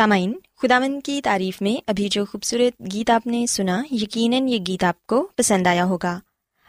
سامعین، 0.00 0.32
خداوند 0.62 1.00
کی 1.04 1.20
تعریف 1.24 1.62
میں 1.62 1.80
ابھی 1.86 2.08
جو 2.08 2.24
خوبصورت 2.24 2.92
گیت 2.92 3.10
آپ 3.10 3.26
نے 3.26 3.46
سنا، 3.46 3.82
یقیناً 3.90 4.48
یہ 4.48 4.58
گیت 4.66 4.84
آپ 4.84 5.06
کو 5.06 5.28
پسند 5.36 5.66
آیا 5.66 5.84
ہوگا۔ 5.84 6.18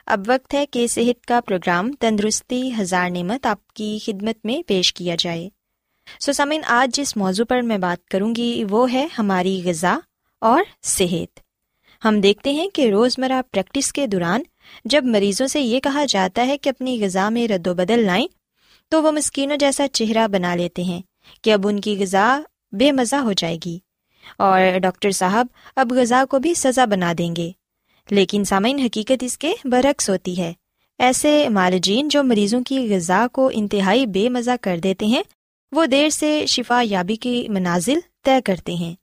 اب 0.06 0.22
وقت 0.28 0.54
ہے 0.54 0.66
کہ 0.66 0.88
صحت 0.88 1.26
کا 1.26 1.40
پروگرام 1.46 1.92
تندرستی 2.00 2.72
ہزار 2.80 3.10
نعمت 3.10 3.46
آپ 3.46 3.74
کی 3.74 4.00
خدمت 4.06 4.46
میں 4.46 4.68
پیش 4.68 4.94
کیا 4.94 5.16
جائے۔ 5.20 5.50
سو 6.20 6.32
سامعین، 6.32 6.62
آج 6.66 6.96
جس 6.96 7.18
موضوع 7.18 7.46
پر 7.46 7.62
میں 7.62 7.78
بات 7.78 8.10
کروں 8.10 8.36
گی، 8.36 8.64
وہ 8.70 8.94
ہے 8.94 9.08
ہماری 9.20 9.62
غذا 9.66 9.98
اور 10.42 10.64
صحت۔ 10.84 11.40
ہم 12.06 12.22
دیکھتے 12.22 12.52
ہیں 12.52 12.68
کہ 12.68 12.92
روزمرہ 12.92 13.42
پریکٹس 13.52 13.94
کے 13.94 14.08
دوران 14.08 14.42
جب 14.86 15.06
مریضوں 15.06 15.48
سے 15.48 15.62
یہ 15.62 15.80
کہا 15.80 16.06
جاتا 16.06 16.48
ہے 16.48 16.58
کہ 16.58 16.70
اپنی 16.70 17.06
غذا 17.06 17.30
میں 17.30 17.48
رد 17.48 17.68
و 17.68 17.74
بدل 17.74 18.06
لائیں، 18.06 18.28
تو 18.90 19.04
وہ 19.04 19.12
مسکینوں 19.12 19.58
جیسا 19.58 19.88
چہرہ 19.88 20.28
بنا 20.28 20.56
لیتے 20.56 20.84
ہیں 20.84 21.02
کہ 21.42 21.54
اب 21.54 21.68
ان 21.68 21.80
کی 21.80 21.98
غذا 22.00 22.42
بے 22.72 22.92
مزہ 22.92 23.16
ہو 23.16 23.32
جائے 23.32 23.58
گی۔ 23.66 23.80
اور 24.38 24.80
ڈاکٹر 24.80 25.12
صاحب 25.12 25.48
اب 25.76 25.94
غذا 25.94 26.24
کو 26.30 26.40
بھی 26.40 26.54
سزا 26.54 26.86
بنا 26.86 27.14
دیں 27.18 27.36
گے۔ 27.36 27.52
لیکن 28.10 28.44
سامعین، 28.44 28.80
حقیقت 28.80 29.24
اس 29.24 29.38
کے 29.38 29.54
برعکس 29.64 30.10
ہوتی 30.10 30.42
ہے۔ 30.42 30.54
ایسے 31.00 31.50
مالجین 31.50 32.08
جو 32.08 32.24
مریضوں 32.24 32.62
کی 32.62 32.96
غذا 32.96 33.28
کو 33.34 33.50
انتہائی 33.54 34.06
بے 34.06 34.30
مزہ 34.30 34.52
کر 34.62 34.78
دیتے 34.78 35.06
ہیں، 35.06 35.24
وہ 35.72 35.86
دیر 35.86 36.10
سے 36.10 36.46
شفا 36.46 36.82
یابی 36.86 37.16
کی 37.16 37.48
منازل 37.50 38.00
طے 38.24 38.42
کرتے 38.46 38.74
ہیں۔ 38.74 38.96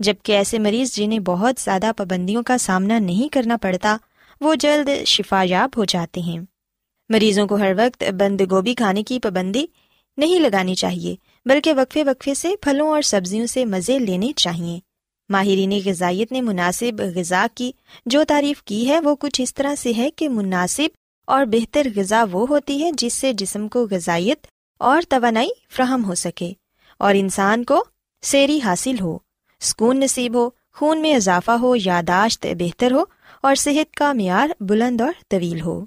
جبکہ 0.00 0.32
ایسے 0.32 0.58
مریض 0.58 0.94
جنہیں 0.94 1.18
بہت 1.18 1.54
زیادہ 1.60 1.90
پابندیوں 1.96 2.42
کا 2.42 2.58
سامنا 2.58 2.98
نہیں 2.98 3.32
کرنا 3.32 3.56
پڑتا، 3.56 3.96
وہ 4.40 4.54
جلد 4.54 5.04
شفا 5.06 5.42
یاب 5.46 5.70
ہو 5.76 5.84
جاتے 5.84 6.20
ہیں۔ 6.20 6.38
مریضوں 7.08 7.46
کو 7.46 7.54
ہر 7.54 7.72
وقت 7.76 8.04
بند 8.18 8.40
گوبھی 8.50 8.74
کھانے 8.74 9.02
کی 9.02 9.18
پابندی 9.18 9.66
نہیں 10.16 10.40
لگانی 10.40 10.74
چاہیے۔ 10.74 11.16
بلکہ 11.46 11.72
وقفے 11.74 12.04
وقفے 12.04 12.34
سے 12.34 12.50
پھلوں 12.60 12.88
اور 12.88 13.02
سبزیوں 13.02 13.46
سے 13.46 13.64
مزے 13.64 13.98
لینے 13.98 14.32
چاہیے۔ 14.36 14.80
ماہرین 15.28 15.80
غذائیت 15.84 16.32
نے 16.32 16.40
مناسب 16.40 17.00
غذا 17.14 17.46
کی، 17.54 17.72
جو 18.06 18.24
تعریف 18.28 18.62
کی 18.62 18.88
ہے 18.88 19.00
وہ 19.00 19.14
کچھ 19.20 19.40
اس 19.40 19.54
طرح 19.54 19.74
سے 19.74 19.92
ہے 19.96 20.10
کہ 20.10 20.28
مناسب 20.28 20.88
اور 21.26 21.44
بہتر 21.44 21.86
غذا 21.96 22.24
وہ 22.32 22.46
ہوتی 22.48 22.82
ہے 22.84 22.90
جس 22.92 23.14
سے 23.14 23.32
جسم 23.32 23.68
کو 23.68 23.86
غذائیت 23.90 24.46
اور 24.78 25.02
توانائی 25.08 25.50
فراہم 25.70 26.04
ہو 26.04 26.14
سکے 26.14 26.52
اور 26.98 27.14
انسان 27.14 27.64
کو 27.64 27.84
سیری 28.22 28.60
حاصل 28.64 29.00
ہو، 29.00 29.18
سکون 29.60 30.00
نصیب 30.00 30.34
ہو، 30.34 30.50
خون 30.74 31.02
میں 31.02 31.14
اضافہ 31.14 31.50
ہو، 31.50 31.76
یاداشت 31.76 32.46
بہتر 32.58 32.92
ہو 32.92 33.04
اور 33.42 33.54
صحت 33.54 33.94
کا 33.94 34.12
معیار 34.12 34.48
بلند 34.60 35.00
اور 35.00 35.12
طویل 35.28 35.60
ہو۔ 35.60 35.84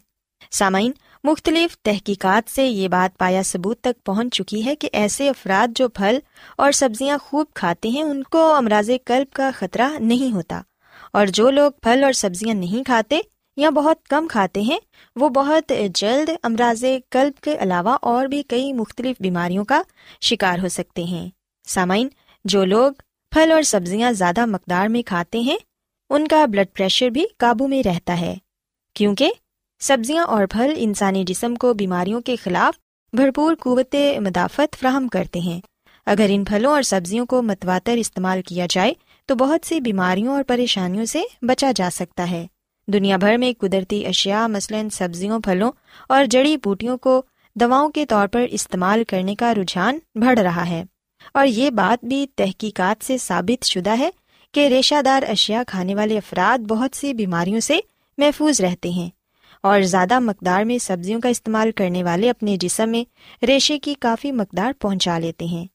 سامعین 0.52 0.92
مختلف 1.24 1.78
تحقیقات 1.78 2.50
سے 2.50 2.68
یہ 2.68 2.88
بات 2.88 3.18
پایا 3.18 3.42
ثبوت 3.46 3.82
تک 3.82 4.06
پہنچ 4.06 4.34
چکی 4.34 4.66
ہے 4.66 4.76
کہ 4.76 4.90
ایسے 4.94 5.30
افراد 5.30 5.72
جو 5.76 5.90
پھل 5.90 6.20
اور 6.58 6.72
سبزیاں 6.72 7.18
خوب 7.18 7.48
کھاتے 7.54 7.90
ہیں، 7.90 8.04
ان 8.04 8.24
کو 8.24 8.54
امراض 8.54 8.90
قلب 9.06 9.34
کا 9.34 9.50
خطرہ 9.56 9.90
نہیں 10.00 10.34
ہوتا۔ 10.34 10.62
اور 11.14 11.26
جو 11.26 11.50
لوگ 11.50 11.72
پھل 11.82 12.04
اور 12.04 12.12
سبزیاں 12.12 12.56
نہیں 12.56 12.84
کھاتے 12.84 13.20
یا 13.58 13.70
بہت 13.70 14.08
کم 14.08 14.28
کھاتے 14.28 14.62
ہیں، 14.62 14.80
وہ 15.16 15.30
بہت 15.30 15.74
جلد 15.96 16.30
امراض 16.44 16.84
قلب 17.10 17.44
کے 17.44 17.58
علاوہ 17.60 17.98
اور 18.02 18.26
بھی 18.26 18.44
کئی 18.44 18.74
مختلف 18.74 19.18
بیماریوں 19.20 19.66
کا 19.66 19.82
شکار 20.22 20.60
ہو 20.60 20.68
سکتے 20.68 21.04
ہیں۔ 21.04 21.30
سامعین، 21.68 22.08
جو 22.46 22.66
لوگ 22.66 22.92
پھل 23.32 23.52
اور 23.52 23.62
سبزیاں 23.62 24.12
زیادہ 24.12 24.46
مقدار 24.46 24.88
میں 24.88 25.02
کھاتے 25.02 25.40
ہیں، 25.40 25.58
ان 26.10 26.28
کا 26.28 26.46
بلڈ 26.46 26.68
پریشر 26.74 27.10
بھی 27.10 27.26
قابو 27.38 27.68
میں 27.68 27.84
رہتا 27.84 28.20
ہے۔ 28.20 28.36
کیونکہ 28.96 29.32
سبزیاں 29.82 30.24
اور 30.24 30.46
پھل 30.46 30.74
انسانی 30.78 31.24
جسم 31.24 31.56
کو 31.56 31.74
بیماریوں 31.74 32.22
کے 32.22 32.36
خلاف 32.36 32.80
بھرپور 33.14 33.56
قوت 33.56 33.96
مدافعت 34.20 34.76
فراہم 34.80 35.08
کرتے 35.08 35.40
ہیں۔ 35.40 35.62
اگر 36.06 36.26
ان 36.30 36.44
پھلوں 36.44 36.72
اور 36.72 36.82
سبزیوں 36.82 37.26
کو 37.26 37.42
متواتر 37.42 37.98
استعمال 37.98 38.42
کیا 38.42 38.66
جائے، 38.70 38.94
تو 39.26 39.36
بہت 39.36 39.68
سی 39.68 39.82
بیماریوں 39.82 40.34
اور 40.34 40.44
پریشانیوں 40.44 41.06
سے 41.06 41.22
بچا 41.42 41.72
جا 41.76 41.90
سکتا 41.94 42.32
ہے۔ 42.32 42.48
دنیا 42.88 43.18
بھر 43.18 43.38
میں 43.38 43.54
قدرتی 43.60 44.06
اشیاء، 44.06 44.48
مثلاً 44.48 44.90
سبزیوں، 44.90 45.40
پھلوں 45.40 45.72
اور 46.10 46.26
جڑی 46.26 46.58
بوٹیوں 46.58 46.98
کو 46.98 47.22
دواؤں 47.56 47.90
کے 47.90 48.06
طور 48.06 48.28
پر 48.28 48.46
استعمال 48.52 49.04
کرنے 49.04 49.36
کا 49.36 49.56
رجحان 49.56 50.00
بڑھ 50.16 50.40
رہا 50.40 50.70
ہے۔ 50.70 50.84
اور 51.34 51.48
یہ 51.48 51.70
بات 51.70 52.06
بھی 52.06 52.28
تحقیقات 52.36 53.06
سے 53.06 53.18
ثابت 53.18 53.66
شدہ 53.66 53.98
ہے 54.00 54.10
کہ 54.52 54.68
ریشہ 54.68 55.02
دار 55.02 55.24
اشیاء 55.30 55.62
کھانے 55.68 55.96
والے 55.96 56.18
افراد 56.18 56.64
بہت 56.64 56.98
سی 56.98 57.14
بیماریوں 57.14 57.60
سے 57.60 57.80
محفوظ 58.18 58.62
رہتے 58.62 58.90
ہیں۔ 58.90 59.10
اور 59.62 59.82
زیادہ 59.82 60.20
مقدار 60.20 60.64
میں 60.64 60.78
سبزیوں 60.78 61.22
کا 61.22 61.30
استعمال 61.30 61.72
کرنے 61.72 62.04
والے 62.04 62.30
اپنے 62.30 62.58
جسم 62.58 62.90
میں 62.90 63.04
ریشے 63.46 63.80
کی 63.80 63.94
کافی 63.94 64.32
مقدار 64.32 64.72
پہنچا 64.80 65.20
لیتے 65.20 65.46
ہیں۔ 65.46 65.66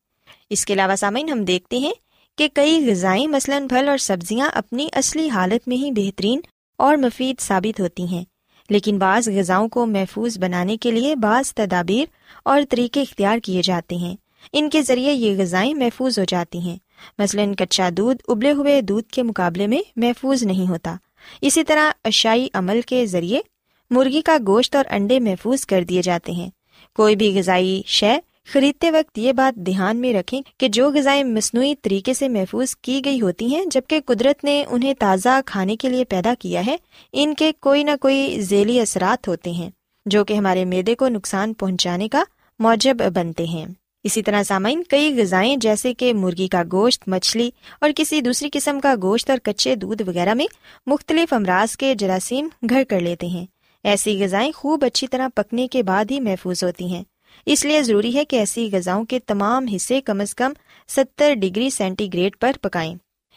اس 0.50 0.65
کے 0.65 0.73
علاوہ 0.75 0.97
سامعین، 0.97 1.29
ہم 1.29 1.44
دیکھتے 1.44 1.79
ہیں 1.79 1.93
کہ 2.38 2.49
کئی 2.55 2.91
غذائیں 2.91 3.27
مثلاً 3.27 3.69
پھل 3.69 3.88
اور 3.88 3.99
سبزیاں 3.99 4.49
اپنی 4.55 4.88
اصلی 4.93 5.31
حالت 5.31 5.69
میں 5.69 5.77
ہی 5.77 5.91
بہترین 5.91 6.41
اور 6.77 6.97
مفید 6.97 7.41
ثابت 7.41 7.81
ہوتی 7.81 8.06
ہیں، 8.06 8.25
لیکن 8.71 8.99
بعض 8.99 9.29
غذاؤں 9.29 9.69
کو 9.69 9.87
محفوظ 9.87 10.39
بنانے 10.39 10.77
کے 10.77 10.91
لیے 10.91 11.17
بعض 11.17 11.55
تدابیر 11.55 12.05
اور 12.44 12.60
طریقے 12.70 13.03
اختیار 13.03 13.39
کیے 13.39 13.63
جاتے 13.63 13.96
ہیں۔ 13.96 14.17
ان 14.53 14.70
کے 14.70 14.82
ذریعے 14.82 15.13
یہ 15.13 15.37
غذائیں 15.39 15.75
محفوظ 15.75 16.19
ہو 16.19 16.25
جاتی 16.25 16.58
ہیں۔ 16.58 16.77
مثلاً 17.19 17.55
کچا 17.55 17.89
دودھ 17.96 18.22
ابلے 18.29 18.53
ہوئے 18.53 18.81
دودھ 18.81 19.08
کے 19.08 19.22
مقابلے 19.22 19.67
میں 19.67 19.82
محفوظ 19.96 20.43
نہیں 20.43 20.69
ہوتا۔ 20.69 20.96
اسی 21.41 21.65
طرح 21.65 21.91
اشائی 22.05 22.49
عمل 22.55 22.81
کے 22.87 23.06
ذریعے 23.06 23.41
مرغی 23.90 24.20
کا 24.20 24.36
گوشت 24.46 24.76
اور 24.76 24.84
انڈے 24.90 25.20
محفوظ 25.20 25.66
کر 25.66 25.84
دیے 25.84 26.02
جاتے 26.02 26.32
ہیں۔ 26.32 26.50
کوئی 26.96 27.16
بھی 27.16 27.38
غذائی 27.38 27.82
شے 27.86 28.19
خریدتے 28.52 28.90
وقت 28.90 29.19
یہ 29.19 29.32
بات 29.32 29.56
دھیان 29.56 29.96
میں 29.96 30.14
رکھیں 30.14 30.43
کہ 30.58 30.69
جو 30.69 30.90
غذائیں 30.90 31.24
مصنوعی 31.24 31.74
طریقے 31.82 32.14
سے 32.14 32.28
محفوظ 32.28 32.76
کی 32.76 33.05
گئی 33.05 33.20
ہوتی 33.20 33.55
ہیں، 33.55 33.64
جبکہ 33.64 34.00
قدرت 34.06 34.44
نے 34.44 34.64
انہیں 34.69 34.94
تازہ 34.98 35.40
کھانے 35.46 35.76
کے 35.76 35.88
لیے 35.88 36.05
پیدا 36.05 36.34
کیا 36.38 36.66
ہے، 36.66 36.76
ان 37.12 37.34
کے 37.34 37.52
کوئی 37.60 37.84
نہ 37.84 37.90
کوئی 38.00 38.40
ذیلی 38.40 38.81
اثرات 38.81 39.28
ہوتے 39.28 39.50
ہیں، 39.50 39.70
جو 40.06 40.24
کہ 40.24 40.34
ہمارے 40.34 40.64
میدے 40.64 40.94
کو 40.94 41.08
نقصان 41.08 41.55
پہنچانے 41.55 42.08
کا 42.08 42.22
موجب 42.58 42.96
بنتے 43.14 43.44
ہیں۔ 43.44 43.66
اسی 44.05 44.22
طرح 44.22 44.43
سامعین، 44.43 44.82
کئی 44.88 45.20
غذائیں 45.20 45.56
جیسے 45.56 45.94
کہ 45.94 46.14
مرغی 46.14 46.48
کا 46.48 46.62
گوشت، 46.72 47.08
مچھلی 47.08 47.50
اور 47.81 47.90
کسی 47.96 48.20
دوسری 48.20 48.48
قسم 48.52 48.81
کا 48.81 48.94
گوشت 49.02 49.31
اور 49.31 49.38
کچے 49.43 49.74
دودھ 49.74 50.02
وغیرہ 50.06 50.34
میں 50.34 50.46
مختلف 50.86 51.32
امراض 51.32 51.76
کے 51.76 51.94
جراثیم 51.94 52.48
گھر 52.70 52.82
کر 52.88 53.00
لیتے 53.00 53.26
ہیں۔ 53.26 53.46
ایسی 53.86 54.24
غذائیں 54.24 54.52
خوب 54.52 54.84
اچھی 54.84 55.06
طرح 55.06 55.28
پکنے 55.34 55.69
کے 55.69 55.82
بعد 55.82 56.05
ہی 56.10 56.20
محفوظ 56.20 56.64
ہوتی 56.64 56.86
ہیں۔ 56.86 57.05
اس 57.46 57.64
لیے 57.64 57.82
ضروری 57.82 58.14
ہے 58.14 58.24
کہ 58.24 58.36
ایسی 58.36 58.69
غذاؤں 58.72 59.05
کے 59.05 59.19
تمام 59.19 59.66
حصے 59.66 60.00
کم 60.00 60.20
از 60.20 60.34
کم 60.34 60.52
ستر 60.88 61.34
ڈگری 61.34 61.70
سینٹی 61.70 62.08
گریڈ 62.14 62.36
پر 62.40 62.52
پکائیں۔ 62.60 62.94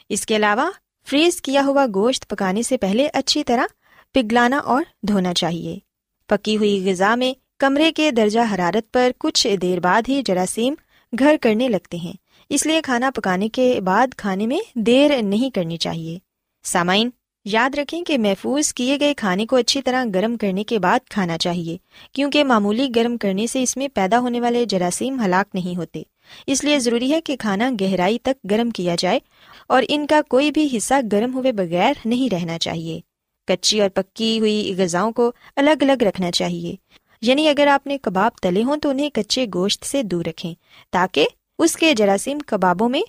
اس 0.09 0.25
کے 0.25 0.35
علاوہ 0.35 0.69
فریز 1.09 1.41
کیا 1.41 1.61
ہوا 1.65 1.85
گوشت 1.95 2.27
پکانے 2.27 2.63
سے 2.63 2.77
پہلے 2.77 3.09
اچھی 3.13 3.43
طرح 3.43 3.65
پگلانا 4.13 4.57
اور 4.57 4.83
دھونا 5.07 5.33
چاہیے۔ 5.33 5.79
پکی 6.27 6.57
ہوئی 6.57 6.91
غذا 6.91 7.15
میں 7.15 7.33
کمرے 7.59 7.91
کے 7.91 8.11
درجہ 8.11 8.39
حرارت 8.55 8.93
پر 8.93 9.11
کچھ 9.17 9.55
دیر 9.61 9.79
بعد 9.79 10.01
ہی 10.07 10.21
جراثیم 10.25 10.73
گھر 11.19 11.35
کرنے 11.41 11.67
لگتے 11.67 11.97
ہیں۔ 11.97 12.13
اس 12.49 12.65
لیے 12.65 12.81
کھانا 12.81 13.11
پکانے 13.15 13.49
کے 13.49 13.81
بعد 13.81 14.07
کھانے 14.17 14.47
میں 14.47 14.59
دیر 14.75 15.21
نہیں 15.21 15.49
کرنی 15.49 15.77
چاہیے۔ 15.77 16.19
سامعین 16.63 17.09
یاد 17.46 17.75
رکھیں 17.75 18.03
کہ 18.03 18.17
محفوظ 18.17 18.74
کیے 18.74 18.98
گئے 19.00 19.13
کھانے 19.13 19.46
کو 19.46 19.55
اچھی 19.55 19.81
طرح 19.81 20.05
گرم 20.13 20.38
کرنے 20.38 20.63
کے 20.63 20.79
بعد 20.79 21.00
کھانا 21.10 21.38
چاہیے، 21.38 21.77
کیونکہ 22.12 22.43
معمولی 22.43 22.88
گرم 22.96 23.17
کرنے 23.17 23.48
سے 23.48 23.63
اس 23.63 23.77
میں 23.77 23.88
پیدا 23.93 24.19
ہونے 24.19 24.41
والے 24.41 24.65
جراثیم 24.65 25.22
ہلاک 25.25 25.55
نہیں 25.55 25.75
ہوتے۔ 25.75 26.03
اس 26.48 26.63
لیے 26.63 26.79
ضروری 26.79 27.12
ہے 27.12 27.22
کہ 27.22 27.36
کھانا 27.39 27.72
گہرائی 27.81 28.19
تک 28.19 28.51
گرم 28.51 28.69
کیا 28.69 28.96
جائے 29.00 29.19
اور 29.67 29.84
ان 29.88 30.08
کا 30.08 30.22
کوئی 30.29 30.51
بھی 30.51 30.77
حصہ 30.77 30.93
گرم 31.12 31.34
ہوئے 31.34 31.51
بغیر 31.51 31.93
نہیں 32.05 32.34
رہنا 32.34 32.60
چاہیے۔ 32.60 33.00
کچی 33.48 33.81
اور 33.81 33.89
پکی 33.89 34.39
ہوئی 34.39 34.74
غذاؤں 34.77 35.12
کو 35.12 35.31
الگ 35.55 35.81
الگ 35.81 36.03
رکھنا 36.03 36.31
چاہیے۔ 36.31 36.75
یعنی 37.22 37.48
اگر 37.48 37.67
آپ 37.67 37.88
نے 37.88 37.98
کباب 37.98 38.31
تلے 38.41 38.63
ہوں 38.63 38.77
تو 38.77 38.89
انہیں 38.89 39.10
کچے 39.13 39.46
گوشت 39.53 39.86
سے 39.86 40.03
دور 40.03 40.25
رکھیں 40.25 40.53
تاکہ 40.91 41.27
اس 41.60 41.75
کے 41.75 41.93
جراثیم 41.93 42.39
کبابوں 42.39 42.89
میں 42.89 43.01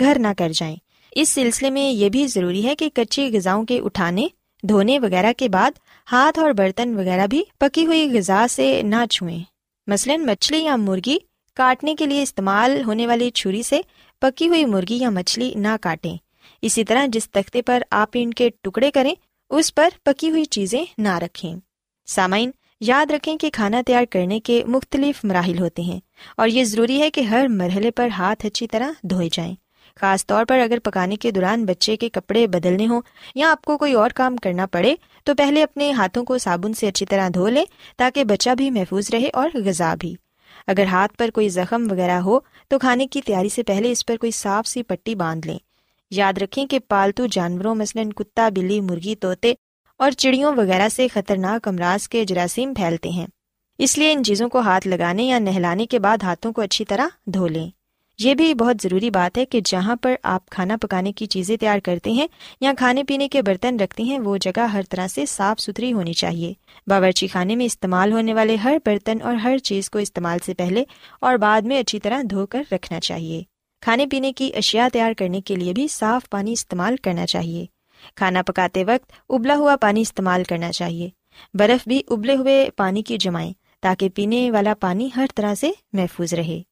گھر 0.00 0.16
نہ 0.20 0.28
کر 0.38 0.50
جائیں۔ 0.54 0.76
اس 1.14 1.28
سلسلے 1.28 1.70
میں 1.70 1.90
یہ 1.90 2.08
بھی 2.08 2.26
ضروری 2.26 2.66
ہے 2.66 2.74
کہ 2.74 2.88
کچی 2.94 3.30
غذاؤں 3.32 3.64
کے 3.64 3.80
اٹھانے، 3.80 4.26
دھونے 4.62 4.98
وغیرہ 4.98 5.32
کے 5.36 5.48
بعد 5.48 5.70
ہاتھ 6.12 6.38
اور 6.38 6.50
برتن 6.50 6.94
وغیرہ 6.94 7.26
بھی 7.26 7.42
پکی 7.58 7.86
ہوئی 7.86 8.18
غذا 8.18 8.46
سے 8.50 8.82
نہ 8.82 9.06
چھوئیں۔ 9.10 9.38
مثلاً 9.86 10.24
مچھلی 10.24 10.58
یا 10.58 10.76
مرغی 10.76 11.16
کاٹنے 11.54 11.94
کے 11.94 12.06
لیے 12.06 12.22
استعمال 12.22 12.82
ہونے 12.86 13.06
والی 13.06 13.30
چھری 13.30 13.62
سے 13.62 13.80
پکی 14.18 14.48
ہوئی 14.48 14.64
مرغی 14.64 14.96
یا 14.96 15.10
مچھلی 15.10 15.52
نہ 15.54 15.68
کاٹیں۔ 15.80 16.16
اسی 16.62 16.84
طرح 16.84 17.06
جس 17.08 17.30
تختے 17.30 17.62
پر 17.62 17.82
آپ 17.90 18.08
ان 18.14 18.34
کے 18.34 18.50
ٹکڑے 18.62 18.90
کریں، 18.90 19.14
اس 19.50 19.74
پر 19.74 19.88
پکی 20.02 20.30
ہوئی 20.30 20.44
چیزیں 20.44 20.84
نہ 20.98 21.18
رکھیں۔ 21.18 21.56
سامعین، 22.06 22.50
یاد 22.80 23.10
رکھیں 23.10 23.36
کہ 23.36 23.50
کھانا 23.52 23.82
تیار 23.86 24.04
کرنے 24.10 24.40
کے 24.40 24.64
مختلف 24.66 25.24
مراحل 25.24 25.58
ہوتے 25.58 25.82
ہیں 25.82 26.00
اور 26.36 26.48
یہ 26.48 26.64
ضروری 26.64 27.00
ہے 27.00 27.10
کہ 27.10 27.20
ہر 27.20 27.46
مرحلے 27.48 27.90
پر 27.90 28.08
ہاتھ 28.08 28.46
اچھی 28.46 28.66
طرح 28.66 28.90
دھوئے 29.02 29.28
جائیں۔ 29.32 29.54
خاص 29.96 30.26
طور 30.26 30.44
پر 30.44 30.58
اگر 30.58 30.78
پکانے 30.78 31.16
کے 31.16 31.30
دوران 31.30 31.64
بچے 31.64 31.96
کے 31.96 32.08
کپڑے 32.08 32.46
بدلنے 32.46 32.86
ہوں 32.86 33.00
یا 33.34 33.50
آپ 33.50 33.64
کو 33.64 33.78
کوئی 33.78 33.92
اور 33.92 34.10
کام 34.10 34.36
کرنا 34.36 34.66
پڑے، 34.66 34.94
تو 35.24 35.34
پہلے 35.34 35.62
اپنے 35.62 35.92
ہاتھوں 35.92 36.24
کو 36.24 36.38
صابن 36.38 36.74
سے 36.74 36.88
اچھی 36.88 37.06
طرح 37.06 37.28
دھو 37.34 37.48
لیں 37.48 37.64
تاکہ 37.96 38.24
بچہ 38.24 38.50
بھی 38.54 38.70
محفوظ 38.70 39.10
رہے 39.12 39.28
اور 39.32 39.50
غذا 39.54 39.94
بھی۔ 39.94 40.14
اگر 40.66 40.84
ہاتھ 40.84 41.16
پر 41.16 41.30
کوئی 41.30 41.48
زخم 41.48 41.88
وغیرہ 41.90 42.20
ہو، 42.20 42.38
تو 42.68 42.78
کھانے 42.78 43.06
کی 43.06 43.22
تیاری 43.22 43.48
سے 43.48 43.62
پہلے 43.62 43.92
اس 43.92 44.06
پر 44.06 44.16
کوئی 44.16 44.32
صاف 44.32 44.66
سی 44.66 44.82
پٹی 44.82 45.14
باندھ 45.14 45.46
لیں۔ 45.46 45.58
یاد 46.10 46.38
رکھیں 46.38 46.66
کہ 46.66 46.78
پالتو 46.88 47.26
جانوروں، 47.26 47.74
مثلاً 47.74 48.10
کتا، 48.10 48.48
بلی، 48.48 48.80
مرغی، 48.80 49.14
طوطے 49.14 49.54
اور 49.98 50.10
چڑیوں 50.10 50.56
وغیرہ 50.56 50.88
سے 50.88 51.08
خطرناک 51.08 51.68
امراض 51.68 52.08
کے 52.08 52.24
جراثیم 52.24 52.74
پھیلتے 52.74 53.08
ہیں۔ 53.08 53.26
اس 53.78 53.98
لیے 53.98 54.12
ان 54.12 54.24
چیزوں 54.24 54.48
کو 54.48 54.60
ہاتھ 54.60 54.88
لگانے 54.88 55.22
یا 55.22 55.38
نہلانے 55.38 55.86
کے 55.86 55.98
بعد 55.98 56.18
ہاتھوں 56.22 56.52
کو 56.52 56.62
اچھی 56.62 56.84
طرح 56.84 57.06
دھو 57.26 57.46
لیں۔ 57.46 57.81
یہ 58.22 58.34
بھی 58.34 58.54
بہت 58.54 58.76
ضروری 58.82 59.10
بات 59.10 59.38
ہے 59.38 59.44
کہ 59.44 59.60
جہاں 59.64 59.96
پر 59.96 60.14
آپ 60.22 60.50
کھانا 60.50 60.76
پکانے 60.76 61.12
کی 61.12 61.26
چیزیں 61.26 61.56
تیار 61.56 61.78
کرتے 61.78 62.10
ہیں 62.10 62.26
یا 62.60 62.72
کھانے 62.78 63.04
پینے 63.04 63.28
کے 63.28 63.42
برتن 63.42 63.80
رکھتے 63.80 64.02
ہیں، 64.02 64.18
وہ 64.18 64.36
جگہ 64.36 64.60
ہر 64.60 64.80
طرح 64.90 65.06
سے 65.06 65.26
صاف 65.26 65.60
ستھری 65.60 65.92
ہونی 65.92 66.12
چاہیے۔ 66.12 66.52
باورچی 66.86 67.26
خانے 67.26 67.56
میں 67.56 67.66
استعمال 67.66 68.12
ہونے 68.12 68.34
والے 68.34 68.56
ہر 68.56 68.76
برتن 68.86 69.22
اور 69.22 69.34
ہر 69.34 69.58
چیز 69.58 69.90
کو 69.90 69.98
استعمال 69.98 70.38
سے 70.46 70.54
پہلے 70.54 70.84
اور 71.20 71.34
بعد 71.34 71.62
میں 71.62 71.78
اچھی 71.78 72.00
طرح 72.00 72.22
دھو 72.30 72.46
کر 72.46 72.62
رکھنا 72.72 73.00
چاہیے۔ 73.00 73.42
کھانے 73.80 74.06
پینے 74.06 74.32
کی 74.32 74.50
اشیاء 74.54 74.88
تیار 74.92 75.12
کرنے 75.18 75.40
کے 75.40 75.56
لیے 75.56 75.72
بھی 75.72 75.88
صاف 75.88 76.30
پانی 76.30 76.52
استعمال 76.52 76.96
کرنا 76.96 77.26
چاہیے۔ 77.26 77.66
کھانا 78.16 78.42
پکاتے 78.42 78.84
وقت 78.84 79.12
ابلا 79.28 79.56
ہوا 79.56 79.76
پانی 79.76 80.00
استعمال 80.00 80.44
کرنا 80.44 80.72
چاہیے۔ 80.72 81.10
برف 81.54 81.88
بھی 81.88 82.02
ابلے 82.08 82.36
ہوئے 82.36 82.68
پانی 82.76 83.02
کی 83.02 83.18
جمائیں 83.18 83.52
تاکہ 83.80 84.08
پینے 84.08 84.50
والا 84.50 84.74
پانی 84.80 85.08
ہر 85.16 85.26
طرح 85.34 85.54
سے 85.54 85.70
محفوظ 85.92 86.34
رہے۔ 86.34 86.62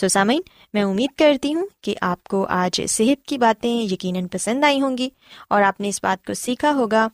سو 0.00 0.08
سامعین 0.08 0.40
میں 0.74 0.82
امید 0.82 1.18
کرتی 1.18 1.54
ہوں 1.54 1.66
کہ 1.82 1.94
آپ 2.00 2.24
کو 2.24 2.46
آج 2.48 2.82
صحت 2.88 3.26
کی 3.26 3.38
باتیں 3.38 3.82
یقیناً 3.82 4.26
پسند 4.26 4.64
آئی 4.64 4.80
ہوں 4.80 4.98
گی 4.98 5.08
اور 5.50 5.62
آپ 5.62 5.80
نے 5.80 5.88
اس 5.88 6.00
بات 6.02 6.26
کو 6.26 6.34
سیکھا 6.34 6.72
ہوگا 6.72 7.08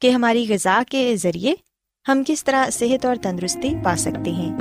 کہ 0.00 0.10
ہماری 0.10 0.46
غذا 0.48 0.82
کے 0.90 1.16
ذریعے 1.16 1.54
ہم 2.08 2.22
کس 2.26 2.44
طرح 2.44 2.70
صحت 2.70 3.04
اور 3.04 3.16
تندرستی 3.22 3.68
پا 3.84 3.96
سکتے 3.96 4.30
ہیں۔ 4.30 4.58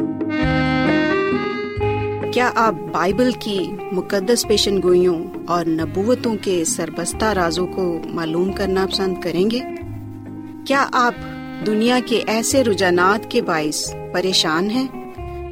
کیا 2.34 2.52
آپ 2.56 2.74
بائبل 2.92 3.32
کی 3.32 3.72
مقدس 3.92 4.48
پیشن 4.48 4.82
گوئیوں 4.82 5.26
اور 5.48 5.66
نبوتوں 5.66 6.36
کے 6.42 6.66
سربستہ 6.66 7.26
رازوں 7.26 7.68
کو 7.68 8.00
معلوم 8.06 8.52
کرنا 8.52 8.88
پسند 8.92 9.22
کریں 9.22 9.52
گے؟ 9.52 9.60
کیا 10.68 10.88
آپ 10.92 11.16
دنیا 11.66 12.00
کے 12.06 12.24
ایسے 12.28 12.64
رجحانات 12.64 13.32
کے 13.32 13.42
باعث 13.42 13.96
پریشان 14.14 14.72
ہیں؟ 14.72 14.99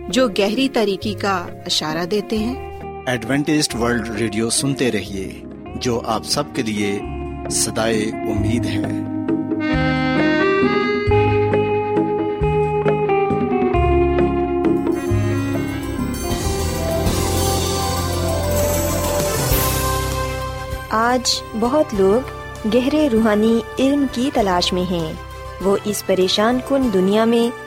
جو 0.09 0.27
گہری 0.27 0.69
طریقے 0.69 1.13
کا 1.13 1.47
اشارہ 1.65 2.05
دیتے 2.05 2.37
ہیں۔ 2.37 2.79
ایڈوینٹسڈ 3.05 3.75
ورلڈ 3.75 4.09
ریڈیو 4.09 4.49
سنتے 4.49 4.91
رہیے 4.91 5.43
جو 5.75 6.01
آپ 6.05 6.25
سب 6.25 6.43
کے 6.53 6.61
لیے 6.61 6.99
صدائے 7.51 8.03
امید 8.03 8.65
ہے۔ 8.65 8.83
آج 20.89 21.41
بہت 21.59 21.85
لوگ 21.93 22.29
گہرے 22.75 23.09
روحانی 23.11 23.59
علم 23.79 24.05
کی 24.11 24.29
تلاش 24.33 24.73
میں 24.73 24.91
ہیں۔ 24.91 25.13
وہ 25.61 25.77
اس 25.83 26.05
پریشان 26.05 26.59
کن 26.69 26.93
دنیا 26.93 27.25
میں 27.25 27.66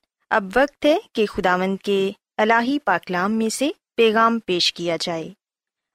اب 0.31 0.45
وقت 0.55 0.85
ہے 0.85 0.97
کہ 1.13 1.25
خداوند 1.25 1.77
کے 1.83 2.11
الہی 2.37 2.79
پاکلام 2.85 3.33
میں 3.33 3.49
سے 3.49 3.69
پیغام 3.97 4.39
پیش 4.45 4.73
کیا 4.73 4.97
جائے۔ 5.01 5.29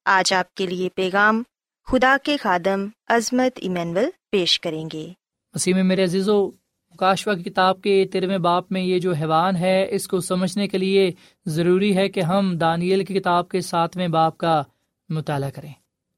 آج 0.05 0.33
آپ 0.33 0.55
کے 0.55 0.67
لیے 0.67 0.89
پیغام 0.95 1.43
خدا 1.87 2.17
کے 2.23 2.37
خادم 2.37 2.87
عظمت 3.09 3.53
ایمینول 3.57 4.05
پیش 4.31 4.61
کریں 4.61 4.89
گے۔ 4.93 5.09
مسیح 5.55 5.75
میرے 5.75 6.05
عزیز 6.05 6.29
و 6.29 6.47
مکاشوہ 6.91 7.35
کی 7.35 7.43
کتاب 7.43 7.83
کے 7.83 8.07
تیرہویں 8.13 8.39
باپ 8.39 8.73
میں 8.73 8.81
یہ 8.81 8.99
جو 8.99 9.13
حیوان 9.13 9.57
ہے، 9.57 9.87
اس 9.91 10.09
کو 10.09 10.21
سمجھنے 10.21 10.69
کے 10.69 10.79
لیے 10.79 11.11
ضروری 11.47 11.97
ہے 11.97 12.09
کہ 12.09 12.21
ہم 12.21 12.59
دانیل 12.59 13.05
کی 13.05 13.15
کتاب 13.15 13.49
کے 13.49 13.61
ساتویں 13.61 14.09
باپ 14.09 14.39
کا 14.39 14.63
مطالعہ 15.09 15.51
کریں۔ 15.51 15.73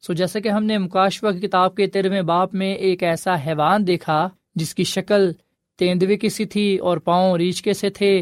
سو 0.06 0.12
جیسے 0.12 0.40
کہ 0.40 0.48
ہم 0.48 0.64
نے 0.64 0.78
مکاشوہ 0.78 1.30
کی 1.30 1.40
کتاب 1.40 1.74
کے 1.74 1.86
تیرہویں 1.86 2.22
باپ 2.22 2.54
میں 2.54 2.74
ایک 2.74 3.02
ایسا 3.02 3.34
حیوان 3.34 3.86
دیکھا 3.86 4.28
جس 4.54 4.74
کی 4.74 4.84
شکل 4.84 5.32
تیندوے 5.78 6.16
کی 6.16 6.28
سی 6.28 6.44
تھی 6.44 6.76
اور 6.78 6.96
پاؤں 6.98 7.36
ریچھ 7.38 7.62
کے 7.62 7.72
سے 7.72 7.90
تھے، 7.90 8.20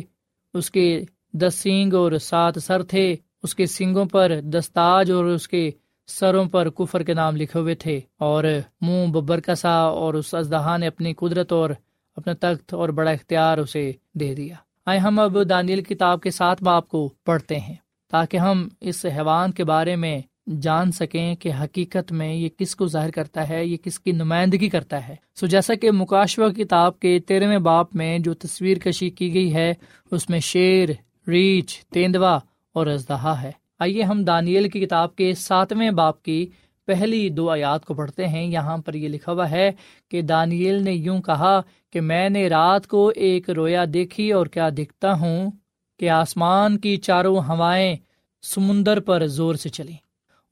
اس 0.54 0.70
کے 0.70 0.86
دس 1.34 1.54
سینگ 1.54 1.94
اور 1.94 2.12
سات 2.20 2.58
سر 2.62 2.82
تھے، 2.82 3.14
اس 3.42 3.54
کے 3.54 3.66
سینگوں 3.66 4.04
پر 4.04 4.32
دستاج 4.44 5.10
اور 5.10 5.24
اس 5.24 5.48
کے 5.48 5.70
سروں 6.08 6.44
پر 6.44 6.68
کفر 6.70 7.02
کے 7.02 7.14
نام 7.14 7.36
لکھے 7.36 7.60
ہوئے 7.60 7.74
تھے، 7.74 7.98
اور 8.20 8.44
منہ 8.80 9.06
ببر 9.12 9.40
کسا 9.40 9.74
اور 9.94 10.14
اس 10.14 10.34
ازدہا 10.34 10.76
نے 10.76 10.86
اپنی 10.86 11.12
قدرت 11.14 11.52
اور 11.52 11.70
اپنا 12.16 12.32
تخت 12.40 12.74
اور 12.74 12.88
بڑا 12.88 13.10
اختیار 13.10 13.58
اسے 13.58 13.90
دے 14.20 14.34
دیا۔ 14.34 14.54
آئے 14.86 14.98
ہم 14.98 15.18
اب 15.18 15.36
دانیل 15.50 15.82
کتاب 15.82 16.20
کے 16.22 16.30
ساتھ 16.30 16.62
باپ 16.64 16.88
کو 16.88 17.08
پڑھتے 17.24 17.58
ہیں، 17.58 17.74
تاکہ 18.12 18.36
ہم 18.36 18.66
اس 18.80 19.04
حیوان 19.06 19.52
کے 19.52 19.64
بارے 19.64 19.96
میں 19.96 20.20
جان 20.62 20.92
سکیں 20.92 21.34
کہ 21.34 21.52
حقیقت 21.52 22.12
میں 22.12 22.34
یہ 22.34 22.48
کس 22.58 22.76
کو 22.76 22.86
ظاہر 22.86 23.10
کرتا 23.10 23.48
ہے، 23.48 23.66
یہ 23.66 23.76
کس 23.76 24.00
کی 24.00 24.12
نمائندگی 24.12 24.68
کرتا 24.68 25.08
ہے۔ 25.08 25.14
سو 25.34 25.46
جیسا 25.46 25.74
کہ 25.74 25.90
مکاشوہ 25.90 26.48
کتاب 26.48 27.00
کے 27.00 27.18
تیرہویں 27.18 27.58
باپ 27.58 27.96
میں 27.96 28.18
جو 28.18 28.34
تصویر 28.34 28.78
کشی 28.78 29.10
کی 29.10 29.34
گئی 29.34 29.54
ہے، 29.54 29.74
اس 30.10 30.30
میں 30.30 30.40
شیر، 30.40 30.88
ریچھ، 31.28 31.84
تیندوا 31.86 32.38
اور 32.72 32.86
ازدہا 32.86 33.42
ہے۔ 33.42 33.52
آئیے 33.78 34.02
ہم 34.02 34.24
دانیل 34.24 34.68
کی 34.68 34.80
کتاب 34.80 35.16
کے 35.16 35.34
ساتویں 35.34 35.90
باپ 35.90 36.22
کی 36.22 36.46
پہلی 36.86 37.28
دو 37.28 37.50
آیات 37.50 37.84
کو 37.84 37.94
پڑھتے 37.94 38.28
ہیں۔ 38.28 38.46
یہاں 38.46 38.78
پر 38.78 38.94
یہ 38.94 39.08
لکھا 39.08 39.32
ہوا 39.32 39.50
ہے 39.50 39.70
کہ 40.10 40.22
دانیل 40.22 40.82
نے 40.82 40.92
یوں 40.92 41.22
کہا 41.22 41.60
کہ 41.92 42.00
میں 42.00 42.28
نے 42.28 42.48
رات 42.48 42.86
کو 42.86 43.12
ایک 43.16 43.50
رویا 43.50 43.84
دیکھی 43.94 44.32
اور 44.32 44.46
کیا 44.46 44.68
دکھتا 44.68 45.12
ہوں 45.12 45.50
کہ 45.98 46.10
آسمان 46.10 46.78
کی 46.78 46.96
چاروں 46.96 47.36
ہوائیں 47.36 47.96
سمندر 48.42 49.00
پر 49.00 49.26
زور 49.26 49.54
سے 49.54 49.68
چلیں۔ 49.68 50.05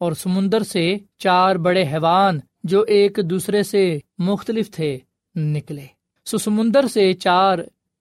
اور 0.04 0.12
سمندر 0.12 0.62
سے 0.62 0.84
چار 1.18 1.56
بڑے 1.56 1.82
حیوان 1.92 2.38
جو 2.64 2.80
ایک 2.88 3.18
دوسرے 3.24 3.62
سے 3.62 3.82
مختلف 4.18 4.70
تھے، 4.70 4.98
نکلے۔ 5.34 5.86
سو 6.26 6.38
سمندر 6.38 6.86
سے 6.86 7.12
چار 7.14 7.58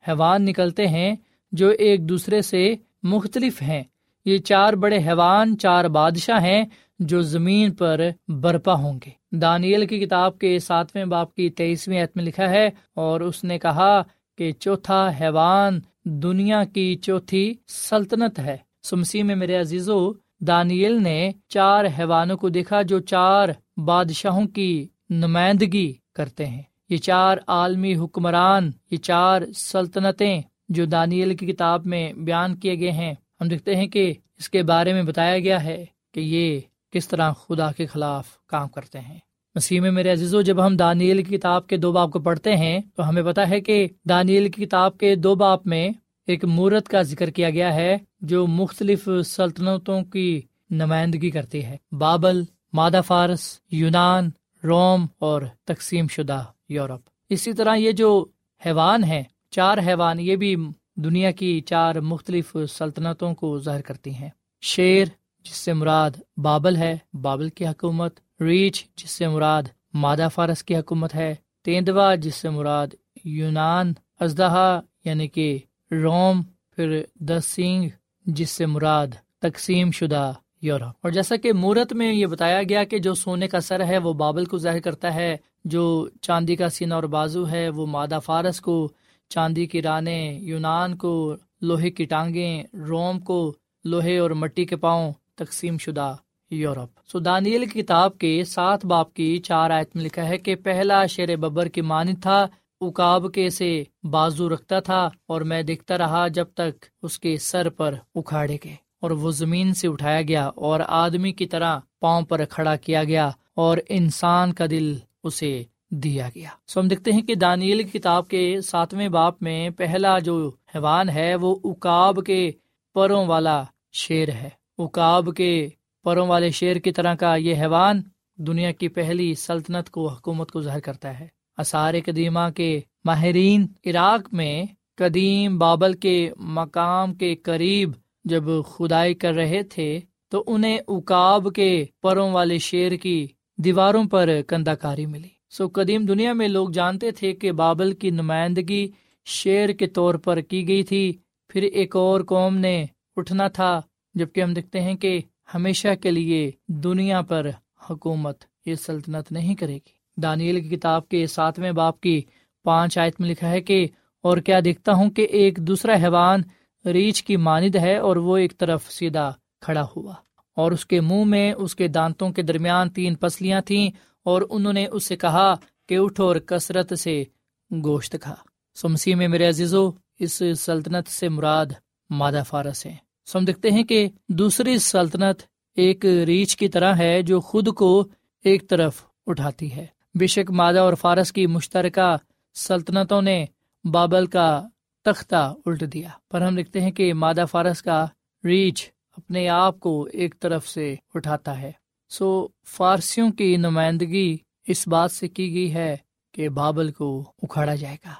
حیوان 0.07 0.45
نکلتے 0.45 0.87
ہیں 0.87 1.15
جو 1.51 1.69
ایک 1.79 2.09
دوسرے 2.09 2.41
سے 2.41 2.63
مختلف 3.03 3.61
ہیں۔ 3.61 3.83
یہ 4.25 4.37
چار 4.37 4.73
بڑے 4.73 4.97
حیوان، 4.97 5.57
چار 5.57 5.85
بادشاہ 5.85 6.41
ہیں 6.41 6.63
جو 6.99 7.21
زمین 7.21 7.71
پر 7.71 8.01
برپا 8.41 8.73
ہوں 8.73 8.99
گے۔ 9.05 9.09
دانیل 9.37 9.85
کی 9.87 9.99
کتاب 9.99 10.37
کے 10.39 10.57
ساتویں 10.59 11.05
باپ 11.05 11.33
کی 11.35 11.49
تیئیسویں 11.49 12.01
عت 12.03 12.15
میں 12.15 12.23
لکھا 12.23 12.49
ہے، 12.49 12.69
اور 12.95 13.21
اس 13.21 13.43
نے 13.43 13.57
کہا 13.59 13.93
کہ 14.37 14.51
چوتھا 14.59 15.01
حیوان 15.21 15.79
دنیا 16.23 16.63
کی 16.63 16.95
چوتھی 16.95 17.53
سلطنت 17.67 18.39
ہے۔ 18.39 18.57
سمسی 18.83 19.23
میں 19.23 19.35
میرے 19.35 19.55
عزیزو 19.55 19.99
دانیل 20.47 21.03
نے 21.03 21.31
چار 21.49 21.85
حیوانوں 21.85 22.37
کو 22.37 22.49
دیکھا 22.49 22.81
جو 22.81 22.99
چار 22.99 23.49
بادشاہوں 23.77 24.47
کی 24.47 24.87
نمائندگی 25.09 25.93
کرتے 26.13 26.45
ہیں۔ 26.45 26.61
یہ 26.89 26.97
چار 26.97 27.37
عالمی 27.47 27.95
حکمران، 27.95 28.71
یہ 28.91 28.97
چار 28.97 29.41
سلطنتیں 29.55 30.41
جو 30.69 30.85
دانیل 30.85 31.35
کی 31.35 31.45
کتاب 31.45 31.85
میں 31.85 32.13
بیان 32.13 32.55
کیے 32.55 32.79
گئے 32.79 32.91
ہیں۔ 32.91 33.13
ہم 33.41 33.47
دیکھتے 33.47 33.75
ہیں 33.75 33.87
کہ 33.87 34.13
اس 34.37 34.49
کے 34.49 34.63
بارے 34.63 34.93
میں 34.93 35.03
بتایا 35.03 35.39
گیا 35.39 35.63
ہے 35.63 35.85
کہ 36.13 36.19
یہ 36.19 36.59
کس 36.91 37.07
طرح 37.07 37.31
خدا 37.31 37.71
کے 37.71 37.85
خلاف 37.85 38.25
کام 38.47 38.67
کرتے 38.67 38.99
ہیں۔ 38.99 39.17
مسیح 39.55 39.81
میں 39.81 39.91
میرے 39.91 40.11
عزیزو، 40.11 40.41
جب 40.41 40.65
ہم 40.65 40.77
دانیل 40.77 41.23
کی 41.23 41.37
کتاب 41.37 41.67
کے 41.67 41.77
دو 41.77 41.91
باپ 41.91 42.11
کو 42.11 42.19
پڑھتے 42.19 42.55
ہیں، 42.55 42.79
تو 42.95 43.09
ہمیں 43.09 43.23
پتا 43.23 43.49
ہے 43.49 43.61
کہ 43.61 43.87
دانیل 44.09 44.49
کی 44.49 44.65
کتاب 44.65 44.97
کے 44.97 45.15
دو 45.15 45.35
باپ 45.35 45.67
میں 45.67 45.89
ایک 46.27 46.45
مورت 46.45 46.87
کا 46.87 47.01
ذکر 47.01 47.29
کیا 47.29 47.49
گیا 47.49 47.75
ہے۔ 47.75 47.97
جو 48.23 48.47
مختلف 48.47 49.09
سلطنتوں 49.25 50.03
کی 50.03 50.41
نمائندگی 50.69 51.29
کرتی 51.29 51.65
ہے۔ 51.65 51.77
بابل، 51.91 52.43
مادہ 52.73 53.01
فارس، 53.07 53.59
یونان، 53.71 54.29
روم 54.63 55.05
اور 55.19 55.41
تقسیم 55.63 56.07
شدہ 56.07 56.43
یورپ۔ 56.69 57.01
اسی 57.29 57.53
طرح 57.53 57.75
یہ 57.75 57.91
جو 57.91 58.25
حیوان 58.65 59.03
ہیں، 59.03 59.23
چار 59.49 59.77
حیوان، 59.77 60.19
یہ 60.19 60.35
بھی 60.35 60.55
دنیا 60.95 61.31
کی 61.31 61.61
چار 61.61 61.95
مختلف 61.95 62.57
سلطنتوں 62.69 63.35
کو 63.35 63.59
ظاہر 63.59 63.81
کرتی 63.81 64.13
ہیں۔ 64.13 64.29
شیر، 64.61 65.05
جس 65.43 65.55
سے 65.55 65.73
مراد 65.73 66.11
بابل 66.37 66.77
ہے، 66.77 66.97
بابل 67.21 67.49
کی 67.49 67.67
حکومت۔ 67.67 68.19
ریچ 68.41 68.87
جس 68.95 69.11
سے 69.11 69.27
مراد 69.27 69.63
مادہ 69.93 70.27
فارس 70.33 70.63
کی 70.63 70.75
حکومت 70.75 71.15
ہے۔ 71.15 71.35
تیندوا، 71.61 72.15
جس 72.15 72.35
سے 72.35 72.49
مراد 72.49 72.87
یونان۔ 73.23 73.93
ازدہا 74.19 74.81
یعنی 75.05 75.27
کہ 75.27 75.59
روم۔ 75.91 76.41
پھر 76.75 77.01
دسنگ 77.15 77.89
جس 78.25 78.49
سے 78.49 78.65
مراد 78.65 79.07
تقسیم 79.41 79.91
شدہ 79.91 80.33
یورپ۔ 80.61 80.97
اور 81.01 81.11
جیسا 81.11 81.35
کہ 81.35 81.53
مورت 81.53 81.93
میں 81.93 82.13
یہ 82.13 82.25
بتایا 82.25 82.63
گیا 82.63 82.83
کہ 82.83 82.99
جو 82.99 83.13
سونے 83.13 83.47
کا 83.47 83.59
سر 83.59 83.85
ہے 83.85 83.97
وہ 83.97 84.13
بابل 84.13 84.45
کو 84.45 84.57
ظاہر 84.57 84.79
کرتا 84.79 85.13
ہے، 85.13 85.37
جو 85.65 86.07
چاندی 86.21 86.55
کا 86.55 86.69
سینہ 86.69 86.93
اور 86.93 87.03
بازو 87.03 87.49
ہے 87.49 87.69
وہ 87.69 87.85
مادہ 87.85 88.19
فارس 88.25 88.61
کو، 88.61 88.91
چاندی 89.29 89.65
کی 89.65 89.81
رانیں 89.81 90.39
یونان 90.39 90.95
کو، 90.95 91.35
لوہے 91.61 91.91
کی 91.91 92.05
ٹانگیں 92.05 92.63
روم 92.77 93.19
کو، 93.19 93.53
لوہے 93.85 94.17
اور 94.17 94.31
مٹی 94.31 94.65
کے 94.65 94.75
پاؤں 94.75 95.13
تقسیم 95.35 95.77
شدہ 95.77 96.15
یورپ۔ 96.51 96.89
سو 97.11 97.19
دانیل 97.19 97.65
کی 97.65 97.81
کتاب 97.81 98.17
کے 98.17 98.43
سات 98.43 98.85
باپ 98.85 99.13
کی 99.13 99.37
چار 99.37 99.69
آیت 99.69 99.95
میں 99.95 100.03
لکھا 100.03 100.29
ہے 100.29 100.37
کہ 100.37 100.55
پہلا 100.55 101.05
شیر 101.05 101.35
ببر 101.35 101.67
کی 101.67 101.81
مانند 101.81 102.21
تھا 102.21 102.47
اکاب 102.87 103.33
کے 103.33 103.49
سے 103.49 103.83
بازو 104.03 104.49
رکھتا 104.49 104.79
تھا 104.79 105.09
اور 105.27 105.41
میں 105.41 105.61
دیکھتا 105.63 105.97
رہا 105.97 106.27
جب 106.27 106.45
تک 106.53 106.85
اس 107.01 107.19
کے 107.19 107.37
سر 107.37 107.69
پر 107.69 107.95
اکھاڑے 108.15 108.57
گئے 108.63 108.75
اور 109.01 109.11
وہ 109.11 109.31
زمین 109.31 109.73
سے 109.73 109.87
اٹھایا 109.87 110.21
گیا 110.21 110.45
اور 110.45 110.79
آدمی 110.87 111.31
کی 111.31 111.45
طرح 111.45 111.79
پاؤں 111.99 112.21
پر 112.21 112.45
کھڑا 112.45 112.75
کیا 112.75 113.03
گیا 113.03 113.29
اور 113.55 113.77
انسان 113.89 114.53
کا 114.53 114.65
دل 114.71 114.95
اسے 115.23 115.63
دیا 115.89 116.29
گیا۔ 116.35 116.49
سو 116.67 116.79
ہم 116.79 116.87
دیکھتے 116.87 117.11
ہیں 117.11 117.21
کہ 117.21 117.35
دانیل 117.35 117.83
کتاب 117.83 118.27
کے 118.27 118.61
ساتویں 118.61 119.09
باپ 119.09 119.41
میں 119.41 119.69
پہلا 119.69 120.19
جو 120.19 120.51
حیوان 120.75 121.09
ہے 121.09 121.35
وہ 121.35 121.55
اکاب 121.63 122.19
کے 122.25 122.51
پروں 122.93 123.25
والا 123.25 123.63
شیر 123.91 124.29
ہے۔ 124.29 124.49
اکاب 124.77 125.29
کے 125.37 125.69
پروں 126.03 126.27
والے 126.27 126.49
شیر 126.49 126.75
کی 126.75 126.91
طرح 126.91 127.15
کا 127.15 127.35
یہ 127.35 127.55
حیوان 127.55 128.01
دنیا 128.37 128.71
کی 128.71 128.87
پہلی 128.87 129.35
سلطنت 129.35 129.89
کو، 129.89 130.07
حکومت 130.07 130.51
کو 130.51 130.61
ظاہر 130.61 130.79
کرتا 130.79 131.19
ہے۔ 131.19 131.27
اثار 131.57 131.93
قدیمہ 132.05 132.49
کے 132.55 132.81
ماہرین 133.05 133.65
عراق 133.85 134.33
میں 134.33 134.65
قدیم 134.97 135.57
بابل 135.57 135.93
کے 135.93 136.31
مقام 136.37 137.13
کے 137.13 137.35
قریب 137.35 137.91
جب 138.23 138.43
کھدائی 138.75 139.13
کر 139.13 139.33
رہے 139.33 139.63
تھے، 139.63 139.99
تو 140.29 140.43
انہیں 140.47 140.77
اکاب 140.87 141.53
کے 141.55 141.85
پروں 142.01 142.31
والے 142.31 142.57
شیر 142.57 142.95
کی 142.95 143.27
دیواروں 143.57 144.03
پر 144.03 144.29
کندہ 144.47 144.71
کاری 144.71 145.05
ملی۔ 145.05 145.27
سو 145.49 145.67
قدیم 145.67 146.05
دنیا 146.05 146.33
میں 146.33 146.47
لوگ 146.47 146.69
جانتے 146.69 147.11
تھے 147.11 147.33
کہ 147.33 147.51
بابل 147.51 147.93
کی 147.93 148.09
نمائندگی 148.09 148.87
شیر 149.25 149.69
کے 149.69 149.87
طور 149.87 150.15
پر 150.15 150.41
کی 150.41 150.67
گئی 150.67 150.83
تھی۔ 150.83 151.13
پھر 151.47 151.61
ایک 151.61 151.95
اور 151.95 152.21
قوم 152.21 152.57
نے 152.57 152.85
اٹھنا 153.15 153.47
تھا، 153.47 153.81
جبکہ 154.15 154.41
ہم 154.41 154.53
دیکھتے 154.53 154.81
ہیں 154.81 154.95
کہ 154.95 155.19
ہمیشہ 155.55 155.87
کے 156.01 156.11
لیے 156.11 156.51
دنیا 156.67 157.21
پر 157.21 157.49
حکومت، 157.89 158.43
یہ 158.65 158.75
سلطنت 158.75 159.31
نہیں 159.31 159.55
کرے 159.55 159.75
گی۔ 159.75 160.02
دانیل 160.17 160.61
کی 160.61 160.75
کتاب 160.75 161.09
کے 161.09 161.27
ساتویں 161.27 161.71
باپ 161.71 161.99
کی 162.01 162.21
پانچ 162.63 162.97
آیت 162.97 163.21
میں 163.21 163.29
لکھا 163.29 163.49
ہے 163.49 163.61
کہ، 163.61 163.87
اور 164.21 164.37
کیا 164.37 164.59
دیکھتا 164.65 164.93
ہوں 164.93 165.09
کہ 165.09 165.21
ایک 165.21 165.57
دوسرا 165.57 165.95
حیوان 165.95 166.41
ریچھ 166.85 167.23
کی 167.23 167.37
ماند 167.37 167.75
ہے 167.75 167.97
اور 167.97 168.15
وہ 168.15 168.37
ایک 168.37 168.57
طرف 168.57 168.91
سیدھا 168.91 169.31
کھڑا 169.61 169.85
ہوا۔ 169.95 170.13
اور 170.57 170.71
اس 170.71 170.85
کے 170.85 171.01
منہ 171.01 171.23
میں 171.23 171.53
اس 171.53 171.75
کے 171.75 171.87
دانتوں 171.87 172.29
کے 172.29 172.41
درمیان 172.41 172.89
تین 172.89 173.15
پسلیاں 173.15 173.61
تھیں 173.61 173.89
اور 174.25 174.41
انہوں 174.49 174.73
نے 174.73 174.85
اس 174.85 175.05
سے 175.05 175.15
کہا 175.15 175.53
کہ 175.89 175.97
اٹھو 175.97 176.27
اور 176.27 176.35
کثرت 176.35 176.99
سے 176.99 177.23
گوشت 177.71 178.15
کھا۔ 178.21 178.35
سمسی 178.75 179.15
میں 179.15 179.27
میرے 179.27 179.47
عزیزو، 179.49 179.89
اس 180.19 180.41
سلطنت 180.57 181.07
سے 181.07 181.29
مراد 181.29 181.65
مادہ 182.09 182.43
فارس 182.47 182.85
ہے 182.85 182.95
سم 183.25 183.45
دیکھتے 183.45 183.71
ہیں 183.71 183.83
کہ 183.83 184.07
دوسری 184.29 184.77
سلطنت 184.77 185.41
ایک 185.75 186.05
ریچھ 186.05 186.57
کی 186.57 186.69
طرح 186.69 186.93
ہے 186.93 187.21
جو 187.21 187.39
خود 187.41 187.67
کو 187.67 188.07
ایک 188.43 188.69
طرف 188.69 189.03
اٹھاتی 189.27 189.71
ہے۔ 189.71 189.85
بے 190.15 190.27
شک 190.27 190.51
مادہ 190.51 190.79
اور 190.79 190.93
فارس 190.93 191.31
کی 191.31 191.47
مشترکہ 191.47 192.17
سلطنتوں 192.53 193.21
نے 193.21 193.45
بابل 193.91 194.25
کا 194.25 194.63
تختہ 195.01 195.53
الٹ 195.65 195.93
دیا۔ 195.93 196.09
پر 196.31 196.41
ہم 196.41 196.57
لکھتے 196.57 196.81
ہیں 196.81 196.91
کہ 196.91 197.13
مادہ 197.13 197.45
فارس 197.51 197.81
کا 197.81 198.05
ریچھ 198.43 198.91
اپنے 199.17 199.49
آپ 199.49 199.79
کو 199.79 200.07
ایک 200.13 200.35
طرف 200.39 200.67
سے 200.67 200.95
اٹھاتا 201.15 201.61
ہے۔ 201.61 201.71
سو 202.09 202.47
فارسیوں 202.65 203.31
کی 203.31 203.57
نمائندگی 203.57 204.37
اس 204.67 204.87
بات 204.87 205.11
سے 205.11 205.27
کی 205.27 205.53
گئی 205.53 205.73
ہے 205.73 205.97
کہ 206.31 206.49
بابل 206.49 206.91
کو 206.91 207.33
اکھاڑا 207.41 207.75
جائے 207.75 207.97
گا۔ 208.05 208.13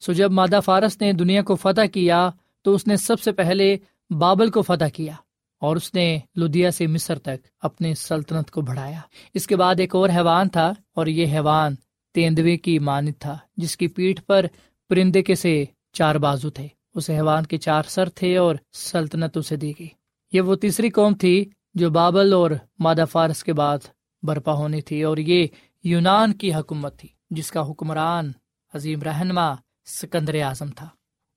سو 0.00 0.12
جب 0.12 0.32
مادہ 0.32 0.60
فارس 0.64 1.00
نے 1.00 1.12
دنیا 1.12 1.42
کو 1.42 1.54
فتح 1.54 1.86
کیا 1.92 2.30
تو 2.62 2.74
اس 2.74 2.86
نے 2.86 2.96
سب 2.96 3.20
سے 3.20 3.32
پہلے 3.32 3.76
بابل 4.10 4.50
کو 4.50 4.62
فتح 4.62 4.88
کیا۔ 4.94 5.12
اور 5.60 5.76
اس 5.76 5.94
نے 5.94 6.18
لدھیا 6.36 6.70
سے 6.70 6.86
مصر 6.86 7.18
تک 7.18 7.46
اپنے 7.60 7.94
سلطنت 7.94 8.50
کو 8.50 8.60
بڑھایا۔ 8.60 9.00
اس 9.34 9.46
کے 9.46 9.56
بعد 9.56 9.74
ایک 9.78 9.94
اور 9.94 10.08
حیوان 10.08 10.48
تھا 10.48 10.72
اور 10.94 11.06
یہ 11.06 11.26
حیوان 11.26 11.74
تیندوے 12.14 12.56
کی 12.56 12.78
مانت 12.78 13.18
تھا، 13.18 13.38
جس 13.56 13.76
کی 13.76 13.88
پیٹھ 13.88 14.22
پر 14.24 14.46
پرندے 14.88 15.22
کے 15.22 15.34
سے 15.34 15.64
چار 15.92 16.14
بازو 16.14 16.50
تھے۔ 16.50 16.68
اس 16.94 17.10
حیوان 17.10 17.46
کے 17.46 17.56
چار 17.56 17.82
سر 17.88 18.08
تھے 18.08 18.36
اور 18.36 18.54
سلطنت 18.72 19.36
اسے 19.36 19.56
دی 19.56 19.72
گئی۔ 19.78 19.88
یہ 20.32 20.40
وہ 20.40 20.54
تیسری 20.54 20.90
قوم 20.90 21.14
تھی 21.14 21.50
جو 21.74 21.90
بابل 21.90 22.32
اور 22.32 22.50
مادہ 22.78 23.04
فارس 23.10 23.44
کے 23.44 23.52
بعد 23.52 23.78
برپا 24.22 24.52
ہونی 24.52 24.80
تھی 24.80 25.02
اور 25.02 25.16
یہ 25.16 25.46
یونان 25.84 26.32
کی 26.32 26.54
حکومت 26.54 26.98
تھی، 26.98 27.08
جس 27.30 27.50
کا 27.50 27.70
حکمران 27.70 28.32
عظیم 28.74 29.02
رہنما 29.02 29.54
سکندر 29.86 30.34
اعظم 30.42 30.68
تھا۔ 30.68 30.88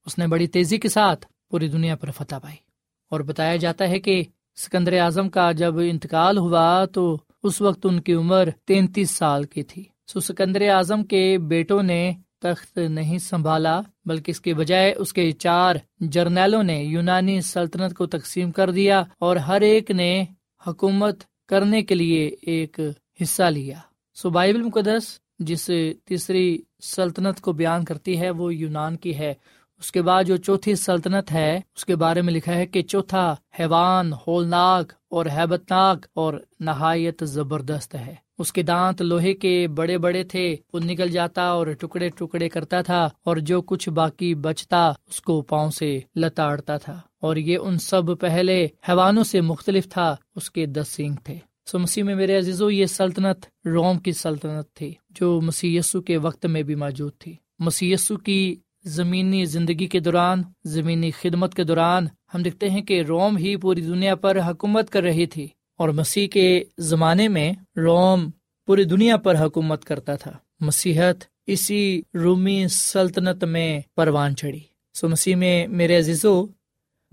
اس 0.05 0.17
نے 0.17 0.27
بڑی 0.27 0.47
تیزی 0.47 0.77
کے 0.77 0.89
ساتھ 0.89 1.25
پوری 1.49 1.67
دنیا 1.67 1.95
پر 1.95 2.11
فتح 2.11 2.35
پائی۔ 2.35 2.70
اور 3.11 3.19
بتایا 3.19 3.55
جاتا 3.55 3.89
ہے 3.89 3.99
کہ 3.99 4.23
سکندر 4.55 4.99
اعظم 4.99 5.29
کا 5.29 5.51
جب 5.51 5.77
انتقال 5.77 6.37
ہوا 6.37 6.85
تو 6.85 7.17
اس 7.43 7.61
وقت 7.61 7.85
ان 7.85 7.99
کی 7.99 8.13
عمر 8.13 8.49
تینتیس 8.65 9.11
سال 9.11 9.43
کی 9.43 9.63
تھی۔ 9.63 9.83
سو 10.07 10.19
سکندر 10.19 10.61
اعظم 10.61 11.03
کے 11.03 11.37
بیٹوں 11.37 11.83
نے 11.83 12.11
تخت 12.41 12.77
نہیں 12.77 13.17
سنبھالا، 13.17 13.81
بلکہ 14.05 14.31
اس 14.31 14.41
کے 14.41 14.53
بجائے 14.53 14.93
اس 14.93 15.13
کے 15.13 15.31
چار 15.31 15.75
جرنیلوں 15.99 16.63
نے 16.63 16.83
یونانی 16.83 17.41
سلطنت 17.41 17.93
کو 17.97 18.05
تقسیم 18.05 18.51
کر 18.51 18.71
دیا 18.71 19.03
اور 19.19 19.35
ہر 19.35 19.61
ایک 19.61 19.91
نے 19.91 20.25
حکومت 20.67 21.23
کرنے 21.49 21.81
کے 21.81 21.95
لیے 21.95 22.35
ایک 22.41 22.79
حصہ 23.21 23.43
لیا۔ 23.43 23.79
سو 24.15 24.29
بائبل 24.29 24.61
مقدس، 24.61 25.19
جس 25.39 25.69
تیسری 26.05 26.57
سلطنت 26.81 27.41
کو 27.41 27.53
بیان 27.53 27.85
کرتی 27.85 28.19
ہے، 28.19 28.29
وہ 28.29 28.55
یونان 28.55 28.97
کی 28.97 29.17
ہے۔ 29.17 29.33
اس 29.81 29.91
کے 29.91 30.01
بعد 30.01 30.23
جو 30.23 30.37
چوتھی 30.37 30.75
سلطنت 30.75 31.31
ہے، 31.31 31.59
اس 31.75 31.85
کے 31.85 31.95
بارے 31.95 32.21
میں 32.21 32.33
لکھا 32.33 32.55
ہے 32.55 32.65
کہ 32.65 32.81
چوتھا 32.81 33.35
حیوان 33.59 34.13
ہولناک 34.27 34.93
اور 35.09 35.25
ہیبت 35.25 35.71
ناک 35.71 36.05
اور 36.13 36.33
نہایت 36.59 37.23
زبردست 37.25 37.95
ہے۔ 37.95 38.15
اس 38.39 38.53
کے 38.53 38.63
دانت 38.63 39.01
لوہے 39.01 39.33
کے 39.33 39.67
بڑے 39.67 39.97
بڑے 39.97 40.23
تھے، 40.23 40.55
وہ 40.73 40.79
نکل 40.85 41.07
جاتا 41.11 41.41
اور 41.41 41.67
ٹکڑے 41.67 42.09
ٹکڑے 42.09 42.49
کرتا 42.49 42.81
تھا 42.81 43.09
اور 43.23 43.37
جو 43.37 43.61
کچھ 43.61 43.89
باقی 43.89 44.35
بچتا، 44.35 44.89
اس 44.89 45.21
کو 45.21 45.41
پاؤں 45.41 45.71
سے 45.71 45.99
لتاڑتا 46.15 46.77
تھا۔ 46.77 46.99
اور 47.21 47.35
یہ 47.35 47.57
ان 47.57 47.79
سب 47.79 48.19
پہلے 48.19 48.67
حیوانوں 48.89 49.23
سے 49.23 49.41
مختلف 49.41 49.89
تھا، 49.89 50.15
اس 50.35 50.51
کے 50.51 50.65
دس 50.65 50.87
سینگ 50.87 51.15
تھے۔ 51.23 51.37
سو 51.65 51.79
مسیح 51.79 52.03
میں 52.03 52.15
میرے 52.15 52.37
عزیزو، 52.37 52.69
یہ 52.69 52.85
سلطنت 52.85 53.67
روم 53.67 53.99
کی 53.99 54.11
سلطنت 54.11 54.73
تھی، 54.73 54.93
جو 55.09 55.41
مسی 55.41 55.79
کے 56.05 56.17
وقت 56.17 56.45
میں 56.45 56.63
بھی 56.63 56.75
موجود 56.75 57.11
تھی۔ 57.19 57.35
مسی 57.59 57.95
کی 58.25 58.55
زمینی 58.83 59.45
زندگی 59.45 59.87
کے 59.87 59.99
دوران، 59.99 60.41
زمینی 60.65 61.11
خدمت 61.11 61.55
کے 61.55 61.63
دوران 61.63 62.07
ہم 62.33 62.41
دیکھتے 62.41 62.69
ہیں 62.69 62.81
کہ 62.81 63.01
روم 63.01 63.37
ہی 63.37 63.55
پوری 63.55 63.81
دنیا 63.81 64.15
پر 64.15 64.39
حکومت 64.39 64.89
کر 64.89 65.03
رہی 65.03 65.25
تھی 65.25 65.47
اور 65.77 65.89
مسیح 65.89 66.27
کے 66.27 66.63
زمانے 66.77 67.27
میں 67.27 67.53
روم 67.77 68.29
پوری 68.65 68.83
دنیا 68.83 69.17
پر 69.17 69.45
حکومت 69.45 69.85
کرتا 69.85 70.15
تھا۔ 70.15 70.31
مسیحت 70.59 71.15
اسی 71.47 72.01
رومی 72.15 72.67
سلطنت 72.67 73.43
میں 73.43 73.81
پروان 73.95 74.35
چڑھی۔ 74.35 74.59
سو 74.93 75.09
مسیح 75.09 75.35
میں 75.35 75.67
میرے 75.67 75.97
عزیزو، 75.97 76.45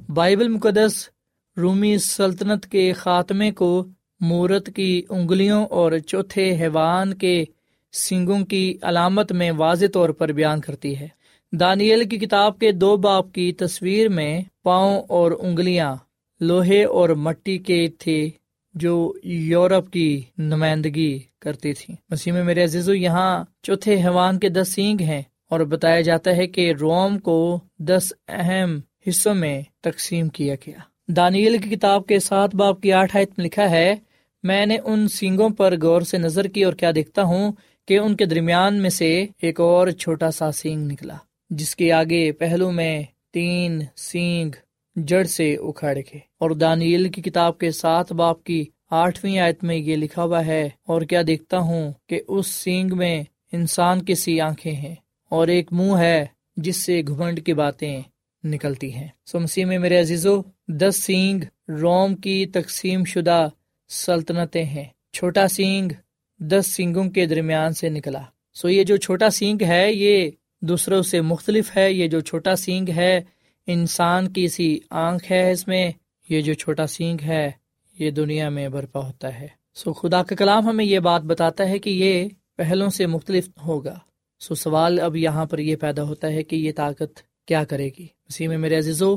بائبل 0.09 0.49
مقدس 0.49 1.09
رومی 1.57 1.99
سلطنت 1.99 2.67
کے 2.67 2.93
خاتمے 2.93 3.51
کو 3.51 3.87
مورت 4.21 4.71
کی 4.77 5.03
انگلیوں 5.09 5.67
اور 5.67 5.93
چوتھے 6.07 6.57
حیوان 6.61 7.15
کے 7.15 7.45
سنگوں 7.93 8.45
کی 8.45 8.79
علامت 8.83 9.33
میں 9.33 9.51
واضح 9.51 9.87
طور 9.93 10.09
پر 10.09 10.29
بیان 10.29 10.61
کرتی 10.61 10.99
ہے۔ 10.99 11.18
دانیل 11.53 12.09
کی 12.09 12.19
کتاب 12.19 12.59
کے 12.59 12.73
دو 12.73 12.97
باپ 12.97 13.33
کی 13.33 13.53
تصویر 13.53 14.09
میں 14.09 14.41
پاؤں 14.63 15.03
اور 15.09 15.33
انگلیاں، 15.41 15.95
لوہے 16.41 16.85
اور 16.85 17.09
مٹی 17.09 17.59
کے 17.59 17.87
تھے 17.99 18.29
جو 18.75 19.13
یورپ 19.25 19.91
کی 19.91 20.21
نمائندگی 20.39 21.19
کرتی 21.41 21.73
تھی 21.73 21.95
مسیح 22.11 22.33
میں 22.33 22.45
میرے 22.45 22.65
عزیز 22.65 22.89
یہاں 22.89 23.45
چوتھے 23.63 23.95
حیوان 24.05 24.39
کے 24.39 24.49
دس 24.49 24.73
سینگ 24.73 25.01
ہیں 25.01 25.23
اور 25.51 25.61
بتایا 25.61 26.01
جاتا 26.01 26.37
ہے 26.37 26.47
کہ 26.47 26.73
روم 26.81 27.19
کو 27.19 27.61
دس 27.79 28.13
اہم 28.29 28.79
حصوں 29.09 29.35
میں 29.35 29.63
تقسیم 29.81 30.29
کیا 30.29 30.55
گیا۔ 30.67 30.79
دانیل 31.09 31.59
کی 31.59 31.71
کتاب 31.71 32.07
کے 32.07 32.19
سات 32.19 32.55
باپ 32.55 32.81
کی 32.81 32.93
آٹھ 32.93 33.17
آیت 33.17 33.31
میں 33.39 33.47
لکھا 33.47 33.71
ہے، 33.71 33.95
میں 34.43 34.67
نے 34.67 34.77
ان 34.85 35.09
سینگوں 35.09 35.49
پر 35.49 35.75
غور 35.83 36.01
سے 36.01 36.19
نظر 36.19 36.45
کی 36.45 36.65
اور 36.65 36.73
کیا 36.73 36.91
دیکھتا 36.95 37.23
ہوں 37.23 37.53
کہ 37.89 37.99
ان 37.99 38.17
کے 38.17 38.25
درمیان 38.25 38.83
میں 38.83 38.91
سے 38.91 39.27
ایک 39.43 39.61
اور 39.61 39.91
چھوٹا 39.91 40.31
سا 40.31 40.53
سینگ 40.53 40.91
نکلا۔ 40.93 41.17
جس 41.51 41.77
کے 41.77 41.93
آگے 41.93 42.33
پہلو 42.33 42.71
میں 42.71 43.03
تین 43.33 43.81
سینگ 43.97 44.51
جڑ 44.97 45.25
سے 45.25 45.55
اکھاڑ 45.55 45.95
کے۔ 46.01 46.19
اور 46.39 46.51
دانیل 46.51 47.09
کی 47.09 47.23
کتاب 47.23 47.59
کے 47.59 47.71
سات 47.71 48.13
باپ 48.13 48.45
کی 48.45 48.65
آٹھویں 48.91 49.39
آیت 49.39 49.65
میں 49.65 49.77
یہ 49.77 49.97
لکھا 49.97 50.23
ہوا 50.23 50.45
ہے، 50.47 50.69
اور 50.87 51.03
کیا 51.03 51.23
دیکھتا 51.27 51.59
ہوں 51.59 51.93
کہ 52.07 52.21
اس 52.29 52.47
سینگ 52.47 52.97
میں 52.97 53.23
انسان 53.53 54.03
کی 54.05 54.15
سی 54.15 54.41
آنکھیں 54.41 54.73
ہیں، 54.73 54.95
اور 55.31 55.49
ایک 55.49 55.73
منہ 55.73 55.97
ہے 55.99 56.25
جس 56.57 56.77
سے 56.77 57.01
گھمنڈ 57.07 57.45
کی 57.47 57.55
باتیں 57.55 58.01
نکلتی 58.45 58.93
ہیں۔ 58.95 59.09
سو 59.27 59.41
مسیح 59.41 59.65
میں 59.65 59.79
میرے 59.79 60.01
عزیزو، 60.01 60.41
دس 60.69 61.03
سینگ 61.05 61.45
روم 61.81 62.15
کی 62.15 62.47
تقسیم 62.47 63.05
شدہ 63.05 63.49
سلطنتیں 63.89 64.65
ہیں۔ 64.65 64.85
چھوٹا 65.13 65.47
سینگ 65.49 65.93
دس 66.41 66.67
سینگوں 66.67 67.05
کے 67.11 67.27
درمیان 67.27 67.73
سے 67.73 67.89
نکلا۔ 67.89 68.23
سو 68.55 68.69
یہ 68.69 68.85
جو 68.85 68.97
چھوٹا 68.97 69.31
سینگ 69.31 69.63
ہے، 69.63 69.93
یہ 69.93 70.31
دوسروں 70.63 71.03
سے 71.03 71.21
مختلف 71.21 71.77
ہے، 71.77 71.93
یہ 71.93 72.09
جو 72.09 72.21
چھوٹا 72.21 72.57
سینگ 72.57 72.89
ہے، 72.89 73.21
انسان 73.67 74.29
کی 74.29 74.49
سی 74.49 74.79
آنکھ 74.91 75.33
ہے 75.33 75.51
اس 75.51 75.69
میں، 75.69 75.91
یہ 76.29 76.41
جو 76.41 76.55
چھوٹا 76.55 76.87
سینگ 76.87 77.19
ہے، 77.23 77.51
یہ 77.99 78.11
دنیا 78.11 78.49
میں 78.49 78.69
برپا 78.69 79.07
ہوتا 79.07 79.41
ہے۔ 79.41 79.47
سو 79.75 79.93
خدا 79.93 80.23
کا 80.23 80.35
کلام 80.35 80.69
ہمیں 80.69 80.85
یہ 80.85 80.99
بات 80.99 81.23
بتاتا 81.23 81.69
ہے 81.69 81.79
کہ 81.79 81.91
یہ 81.91 82.29
پہلوں 82.57 82.89
سے 82.91 83.07
مختلف 83.07 83.49
ہوگا۔ 83.67 83.99
سو 84.41 84.55
سوال 84.55 85.01
اب 85.01 85.17
یہاں 85.17 85.45
پر 85.45 85.59
یہ 85.59 85.77
پیدا 85.77 86.03
ہوتا 86.03 86.29
ہے 86.29 86.43
کہ 86.43 86.57
یہ 86.57 86.73
طاقت 86.77 87.21
کیا 87.49 87.65
کرے 87.65 87.89
گی؟ 87.99 88.07
اسی 88.29 88.47
میں 88.47 88.59
میرے 88.59 88.79
عزیزو، 88.79 89.17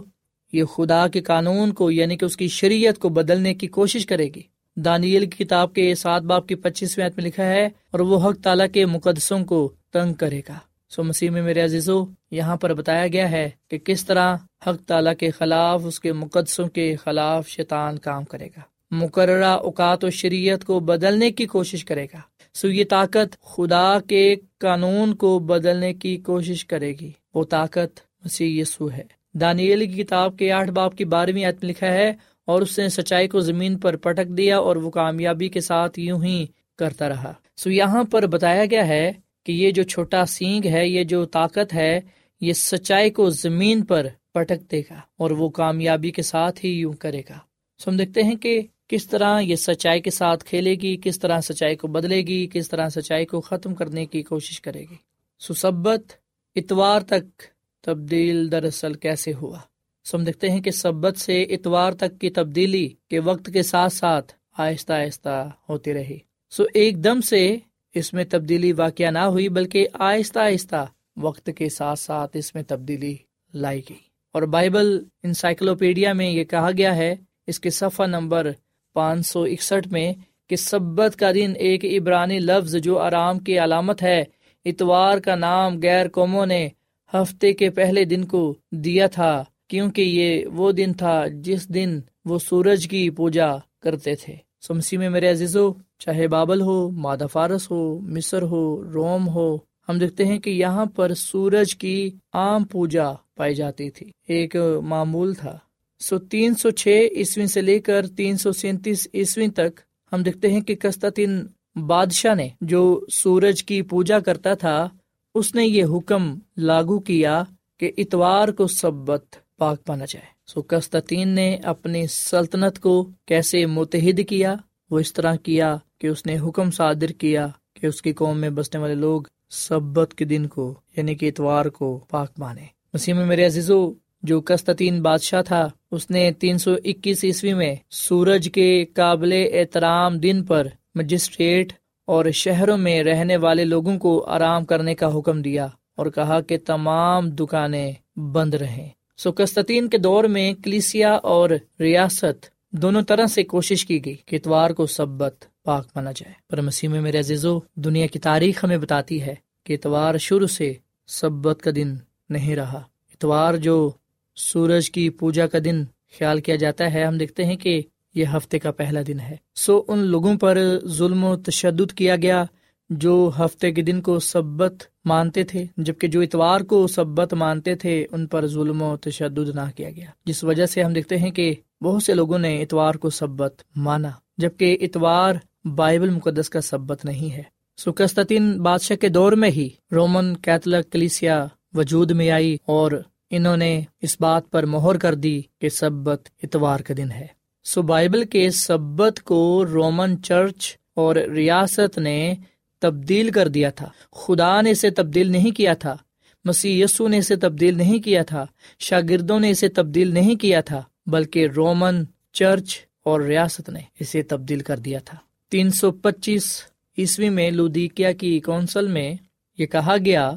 یہ 0.54 0.64
خدا 0.64 1.08
کے 1.08 1.22
قانون 1.22 1.74
کو 1.74 1.92
یعنی 1.92 2.18
کہ 2.18 2.26
اس 2.26 2.38
کی 2.38 2.48
شریعت 2.48 2.98
کو 3.00 3.10
بدلنے 3.10 3.54
کی 3.54 3.68
کوشش 3.68 4.06
کرے 4.06 4.28
گی۔ 4.36 4.42
دانیل 4.76 5.30
کی 5.30 5.44
کتاب 5.44 5.74
کے 5.74 5.96
سات 5.96 6.22
باپ 6.22 6.48
کی 6.48 6.56
پچیسویں 6.56 7.10
میں 7.16 7.26
لکھا 7.26 7.46
ہے، 7.46 7.66
اور 7.66 8.00
وہ 8.00 8.30
حق 8.30 8.44
تعالیٰ 8.44 8.68
کے 8.74 8.86
مقدسوں 8.86 9.46
کو 9.46 9.74
تنگ 9.92 10.14
کرے 10.14 10.42
گا۔ 10.50 10.58
سو 10.92 11.04
مسیح 11.04 11.30
میں 11.30 11.42
میرے 11.42 11.62
عزیزو، 11.62 12.04
یہاں 12.32 12.56
پر 12.56 12.74
بتایا 12.74 13.08
گیا 13.08 13.32
ہے 13.32 13.50
کہ 13.68 13.78
کس 13.78 14.06
طرح 14.06 14.36
حق 14.68 14.82
تعالیٰ 14.88 15.14
کے 15.16 15.30
خلاف، 15.32 15.82
اس 15.86 16.00
کے 16.00 16.14
مقدسوں 16.14 16.68
کے 16.68 16.96
خلاف 16.96 17.48
شیطان 17.48 17.98
کام 17.98 18.24
کرے 18.24 18.48
گا۔ 18.48 18.62
مقررہ 18.92 19.54
اوقات 19.60 20.04
و 20.04 20.10
شریعت 20.10 20.66
کو 20.66 20.80
بدلنے 20.80 21.32
کی 21.32 21.46
کوشش 21.46 21.86
کرے 21.86 22.06
گا۔ 22.06 22.20
سو 22.54 22.68
یہ 22.68 22.84
طاقت 22.90 23.40
خدا 23.42 24.00
کے 24.00 24.36
قانون 24.58 25.16
کو 25.16 25.40
بدلنے 25.40 25.94
کی 25.94 26.18
کوشش 26.18 26.66
کرے 26.66 26.94
گی۔ 27.02 27.12
وہ 27.34 27.44
طاقت 27.44 28.00
مسیح 28.26 28.62
یسو 28.62 28.92
ہے۔ 28.92 29.04
دانیل 29.34 29.88
کی 29.88 30.04
کتاب 30.04 30.38
کے 30.38 30.52
آٹھ 30.52 30.72
باپ 30.72 30.96
کی 30.96 31.06
بارہویں 31.06 31.46
عتم 31.46 31.68
لکھا 31.68 31.88
ہے، 31.88 32.14
اور 32.48 32.62
اس 32.62 32.80
نے 32.80 32.90
سچائی 32.90 33.28
کو 33.28 33.40
زمین 33.40 33.78
پر 33.78 33.96
پٹک 33.96 34.28
دیا 34.28 34.58
اور 34.58 34.76
وہ 34.76 34.90
کامیابی 34.92 35.50
کے 35.50 35.62
ساتھ 35.62 36.00
یوں 36.00 36.24
ہی 36.24 36.46
کرتا 36.78 37.10
رہا۔ 37.10 37.34
سو 37.58 37.70
یہاں 37.70 38.04
پر 38.04 38.26
بتایا 38.28 38.66
گیا 38.66 38.88
ہے 38.88 39.12
کہ 39.44 39.52
یہ 39.52 39.72
جو 39.72 39.84
چھوٹا 39.84 40.26
سینگ 40.26 40.66
ہے، 40.66 40.88
یہ 40.88 41.04
جو 41.04 41.26
طاقت 41.26 41.74
ہے، 41.74 42.00
یہ 42.42 42.54
سچائی 42.54 43.10
کو 43.10 43.30
زمین 43.30 43.86
پر 43.86 44.08
پٹک 44.32 44.72
دے 44.72 44.80
گا 44.80 45.00
اور 45.18 45.32
وہ 45.32 45.50
کامیابی 45.50 46.12
کے 46.12 46.22
ساتھ 46.22 46.66
ہی 46.66 46.70
یوں 46.70 46.94
کرے 46.94 47.22
گا۔ 47.30 47.38
سو 47.78 47.92
ہم 47.92 47.98
دیکھتے 47.98 48.24
ہیں 48.24 48.36
کہ 48.36 48.62
کس 48.88 49.08
طرح 49.08 49.40
یہ 49.40 49.56
سچائی 49.56 50.02
کے 50.02 50.10
ساتھ 50.10 50.46
کھیلے 50.46 50.76
گی، 50.76 50.98
کس 51.04 51.20
طرح 51.20 51.42
سچائی 51.42 51.76
کو 51.76 51.88
بدلے 51.88 52.22
گی، 52.22 52.48
کس 52.48 52.70
طرح 52.70 52.90
سچائی 52.90 53.26
کو 53.26 53.42
ختم 53.42 53.76
کرنے 53.76 54.06
کی 54.06 54.24
کوشش 54.24 54.62
کرے 54.62 54.82
گی۔ 54.82 54.96
سبت 55.40 56.14
اتوار 56.56 57.02
تک 57.02 57.42
تبدیل 57.82 58.52
دراصل 58.52 58.94
کیسے 58.94 59.34
ہوا؟ 59.34 59.60
سو 60.04 60.18
ہم 60.18 60.24
دیکھتے 60.24 60.50
ہیں 60.50 60.62
کہ 60.62 60.72
سبت 60.72 61.18
سے 61.18 61.44
اتوار 61.44 61.92
تک 61.92 62.22
کی 62.22 62.30
تبدیلی 62.30 62.90
کے 63.10 63.20
وقت 63.20 63.50
کے 63.54 63.64
ساتھ 63.64 63.94
ساتھ 63.94 64.34
آہستہ 64.58 64.94
آہستہ 64.94 65.50
ہوتی 65.70 65.94
رہی۔ 65.94 66.18
سو 66.50 66.64
ایک 66.74 67.04
دم 67.04 67.22
سے 67.22 67.58
اس 67.96 68.14
میں 68.14 68.24
تبدیلی 68.30 68.72
واقع 68.72 69.10
نہ 69.10 69.20
ہوئی 69.20 69.50
بلکہ 69.50 69.88
آہستہ 69.94 70.40
آہستہ 70.40 70.86
وقت 71.18 71.50
کے 71.58 71.70
ساتھ 71.70 72.00
ساتھ 72.00 72.38
اس 72.38 72.56
میں 72.56 72.64
تبدیلی 72.68 73.16
لائی 73.54 73.82
گئی۔ 73.90 74.12
اور 74.34 74.42
بائبل 74.42 75.04
انسائکلوپیڈیا 75.24 76.14
میں 76.14 76.32
یہ 76.32 76.44
کہا 76.44 76.70
گیا 76.78 76.96
ہے، 76.96 77.16
اس 77.48 77.60
کے 77.60 77.70
صفحہ 77.70 78.06
نمبر 78.06 78.52
پانچ 78.94 79.28
سو 79.28 79.44
اکسٹھ 79.44 79.88
میں 79.88 80.14
کہ 80.50 80.56
سبت 80.56 81.16
کا 81.16 81.32
دن 81.32 81.54
ایک 81.56 81.86
عبرانی 81.86 82.40
لفظ 82.40 82.76
جو 82.76 83.00
آرام 83.00 83.40
کی 83.40 83.60
علامت 83.60 84.04
ہے، 84.04 84.24
اتوار 84.66 85.18
کا 85.18 85.36
نام 85.36 85.80
غیر 85.84 86.08
قوموں 86.10 86.46
نے 86.46 86.70
ہفتے 87.14 87.54
کے 87.54 87.70
پہلے 87.70 88.06
دن 88.06 88.26
کو 88.26 88.56
دیا 88.72 89.08
تھا، 89.08 89.44
کیونکہ 89.68 90.02
یہ 90.02 90.46
وہ 90.46 90.72
دن 90.72 90.94
تھا 90.94 91.28
جس 91.28 91.70
دن 91.70 92.00
وہ 92.26 92.40
سورج 92.40 92.88
کی 92.88 93.10
پوجا 93.10 93.48
کرتے 93.80 94.16
تھے۔ 94.16 94.51
سمسی 94.62 94.98
میں 94.98 95.10
میرے 95.10 95.32
عزیزو، 95.32 95.74
چاہے 96.00 96.28
بابل 96.28 96.62
ہو، 96.62 96.90
مادہ 96.90 97.26
فارس 97.32 97.72
ہو، 97.72 98.00
مصر 98.00 98.42
ہو، 98.42 98.84
روم 98.94 99.30
ہو، 99.30 99.58
ہم 99.90 99.98
دیکھتے 99.98 100.26
ہیں 100.26 100.40
کہ 100.40 100.50
یہاں 100.50 100.86
پر 100.86 101.14
سورج 101.14 101.76
کی 101.76 102.12
عام 102.34 102.64
پوجا 102.64 103.12
پائی 103.36 103.56
جاتی 103.56 103.90
تھی۔ 103.90 104.12
ایک 104.28 104.56
معمول 104.84 105.34
تھا۔ 105.34 105.58
سو 106.00 106.20
تین 106.20 106.56
سو 106.56 106.70
چھ 106.70 107.08
عیسوی 107.16 107.48
سے 107.48 107.62
لے 107.62 107.80
کر 107.80 108.08
تین 108.08 108.38
سو 108.38 108.52
سینتیس 108.52 109.08
عیسوی 109.14 109.48
تک 109.48 109.80
ہم 110.12 110.24
دیکھتے 110.24 110.48
ہیں 110.48 110.62
کہ 110.62 110.76
کستین 110.76 111.48
بادشاہ 111.76 112.36
نے 112.36 112.50
جو 112.62 113.06
سورج 113.12 113.64
کی 113.64 113.82
پوجا 113.82 114.20
کرتا 114.20 114.54
تھا، 114.54 114.90
اس 115.36 115.56
نے 115.56 115.66
یہ 115.66 115.86
حکم 115.86 116.40
لاگو 116.58 117.00
کیا 117.00 117.44
کہ 117.78 117.92
اتوار 117.98 118.48
کو 118.48 118.68
سبت 118.68 119.36
پاک 119.62 119.86
پانا 119.86 120.06
جائے۔ 120.10 120.26
سو 120.48 120.62
کستین 120.62 121.30
نے 121.30 121.58
اپنی 121.64 122.08
سلطنت 122.08 122.80
کو 122.80 123.10
کیسے 123.26 123.66
متحد 123.66 124.20
کیا، 124.30 124.56
وہ 124.92 125.00
اس 125.00 125.14
طرح 125.14 125.36
کیا 125.36 125.78
کہ 125.98 126.08
اس 126.08 126.26
نے 126.26 126.38
حکم 126.40 126.72
صادر 126.72 127.12
کیا 127.12 127.48
کہ 127.74 127.86
اس 127.86 128.02
کی 128.02 128.14
قوم 128.14 128.38
میں 128.38 128.50
بسنے 128.50 128.82
والے 128.82 128.96
لوگ 128.96 129.22
سبت 129.50 130.14
کے 130.14 130.26
دن 130.26 130.48
کو 130.48 130.74
یعنی 130.98 131.16
کہ 131.16 131.26
اتوار 131.26 131.66
کو 131.66 132.00
پاک 132.10 132.32
مانے۔ 132.38 132.66
مسیح 132.94 133.14
میں 133.14 133.26
میرے 133.26 133.46
عزیزو، 133.46 133.94
جو 134.24 134.42
کستین 134.42 135.02
بادشاہ 135.02 135.42
تھا، 135.42 135.68
اس 135.92 136.10
نے 136.10 136.32
تین 136.32 136.58
سو 136.58 136.72
اکیس 136.86 137.24
عیسوی 137.24 137.54
میں 137.54 137.76
سورج 137.90 138.50
کے 138.54 138.86
قابل 138.86 139.34
احترام 139.54 140.18
دن 140.18 140.44
پر 140.44 140.68
مجسٹریٹ 140.96 141.74
اور 142.06 142.26
شہروں 142.34 142.78
میں 142.78 143.04
رہنے 143.04 143.38
والے 143.38 143.66
لوگوں 143.66 143.98
کو 143.98 144.26
آرام 144.28 144.66
کرنے 144.66 144.96
کا 144.96 145.18
حکم 145.18 145.42
دیا 145.42 145.68
اور 145.96 146.08
کہا 146.08 146.42
کہ 146.42 146.58
تمام 146.66 147.30
دکانیں 147.30 147.92
بند 148.16 148.54
رہیں۔ 148.54 148.90
سو 149.24 149.32
قسطین 149.36 149.90
کے 149.90 149.98
دور 149.98 150.24
میں 150.24 150.54
کلیسیا 150.54 151.14
اور 151.14 151.50
ریاست 151.80 152.46
دونوں 152.72 153.02
طرح 153.02 153.26
سے 153.26 153.44
کوشش 153.44 153.86
کی 153.86 154.06
گئی 154.06 154.16
کہ 154.26 154.36
اتوار 154.36 154.70
کو 154.70 154.86
سبت 154.86 155.46
پاک 155.64 155.88
مانا 155.96 156.12
جائے۔ 156.12 156.34
پر 156.50 156.62
مسیح 156.62 156.90
میں 156.90 157.02
میرے 157.02 157.20
عزیزو، 157.20 157.60
دنیا 157.76 158.08
کی 158.08 158.20
تاریخ 158.20 158.64
ہمیں 158.64 158.78
بتاتی 158.78 159.22
ہے 159.22 159.36
کہ 159.64 159.74
اتوار 159.74 160.18
شروع 160.18 160.48
سے 160.48 160.74
سبت 161.08 161.62
کا 161.62 161.72
دن 161.76 161.96
نہیں 162.30 162.56
رہا۔ 162.56 162.82
اتوار 163.14 163.54
جو 163.54 163.92
سورج 164.36 164.92
کی 164.92 165.10
پوجا 165.10 165.48
کا 165.48 165.58
دن 165.66 165.84
خیال 166.18 166.42
کیا 166.42 166.56
جاتا 166.56 166.94
ہے، 166.94 167.04
ہم 167.04 167.18
دیکھتے 167.18 167.46
ہیں 167.46 167.56
کہ 167.56 167.82
یہ 168.16 168.26
ہفتے 168.26 168.60
کا 168.60 168.72
پہلا 168.72 169.00
دن 169.08 169.20
ہے۔ 169.20 169.36
سو 169.56 169.84
ان 169.88 170.00
لوگوں 170.00 170.38
پر 170.38 170.80
ظلم 170.86 171.24
و 171.24 171.36
تشدد 171.36 171.94
کیا 171.94 172.16
گیا 172.16 172.46
جو 172.92 173.32
ہفتے 173.40 173.72
کے 173.72 173.82
دن 173.82 174.02
کو 174.02 174.20
سبت 174.20 174.74
مانتے 175.06 175.44
تھے، 175.44 175.66
جبکہ 175.78 176.08
جو 176.08 176.22
اتوار 176.22 176.62
کو 176.62 176.88
سبت 176.88 177.34
مانتے 177.34 177.76
تھے، 177.76 178.06
ان 178.12 178.28
پر 178.28 178.48
ظلم 178.48 178.82
و 178.82 178.98
تشدد 178.98 179.56
نہ 179.56 179.72
کیا 179.76 179.90
گیا۔ 179.90 180.06
جس 180.26 180.44
وجہ 180.44 180.66
سے 180.66 180.84
ہم 180.84 180.94
دیکھتے 180.94 181.18
ہیں 181.18 181.32
کہ 181.32 181.54
بہت 181.82 182.04
سے 182.04 182.14
لوگوں 182.14 182.40
نے 182.40 182.62
اتوار 182.62 182.96
کو 182.96 183.10
سبت 183.10 183.64
مانا، 183.76 184.10
جبکہ 184.38 184.78
اتوار 184.82 185.34
بائبل 185.68 186.10
مقدس 186.10 186.50
کا 186.50 186.62
سبت 186.62 187.06
نہیں 187.06 187.32
ہے۔ 187.32 187.44
سکستین 187.78 188.62
بادشاہ 188.62 188.98
کے 188.98 189.08
دور 189.08 189.32
میں 189.32 189.50
ہی 189.50 189.70
رومن 189.92 190.38
کیتھلک 190.38 190.92
کلیسیا 190.92 191.46
وجود 191.74 192.12
میں 192.12 192.32
آئی 192.32 192.58
اور 192.66 192.92
انہوں 193.30 193.58
نے 193.58 193.82
اس 194.02 194.18
بات 194.20 194.52
پر 194.52 194.66
مہر 194.66 194.98
کر 194.98 195.16
دی 195.16 195.42
کہ 195.62 195.70
سبت 195.70 196.30
اتوار 196.44 196.80
کا 196.80 196.94
دن 196.98 197.12
ہے۔ 197.12 197.28
سو 197.64 197.82
بائبل 197.82 198.26
کے 198.26 198.50
سبت 198.50 199.20
کو 199.24 199.66
رومن 199.66 200.24
چرچ 200.24 200.78
اور 200.96 201.16
ریاست 201.16 201.98
نے 201.98 202.36
تبدیل 202.82 203.32
کر 203.32 203.48
دیا 203.48 203.70
تھا۔ 203.70 203.90
خدا 204.12 204.62
نے 204.62 204.72
اسے 204.72 204.90
تبدیل 204.90 205.32
نہیں 205.32 205.52
کیا 205.52 205.74
تھا۔ 205.74 205.98
مسیح 206.46 206.84
یسو 206.84 207.08
نے 207.08 207.18
اسے 207.18 207.36
تبدیل 207.36 207.78
نہیں 207.78 208.00
کیا 208.00 208.24
تھا۔ 208.24 208.46
شاگردوں 208.80 209.40
نے 209.40 209.50
اسے 209.50 209.70
تبدیل 209.70 210.14
نہیں 210.14 210.36
کیا 210.36 210.62
تھا، 210.62 210.82
بلکہ 211.06 211.48
رومن 211.56 212.04
چرچ 212.34 212.78
اور 213.06 213.22
ریاست 213.22 213.70
نے 213.70 213.80
اسے 214.00 214.22
تبدیل 214.22 214.60
کر 214.60 214.78
دیا 214.78 215.00
تھا۔ 215.06 215.18
تین 215.50 215.70
سو 215.70 215.92
پچیس 215.92 216.64
عیسوی 216.98 217.30
میں 217.30 217.52
لودیکیا 217.52 218.12
کی 218.12 218.40
کونسل 218.40 218.88
میں 218.88 219.14
یہ 219.58 219.66
کہا 219.66 219.96
گیا 220.06 220.32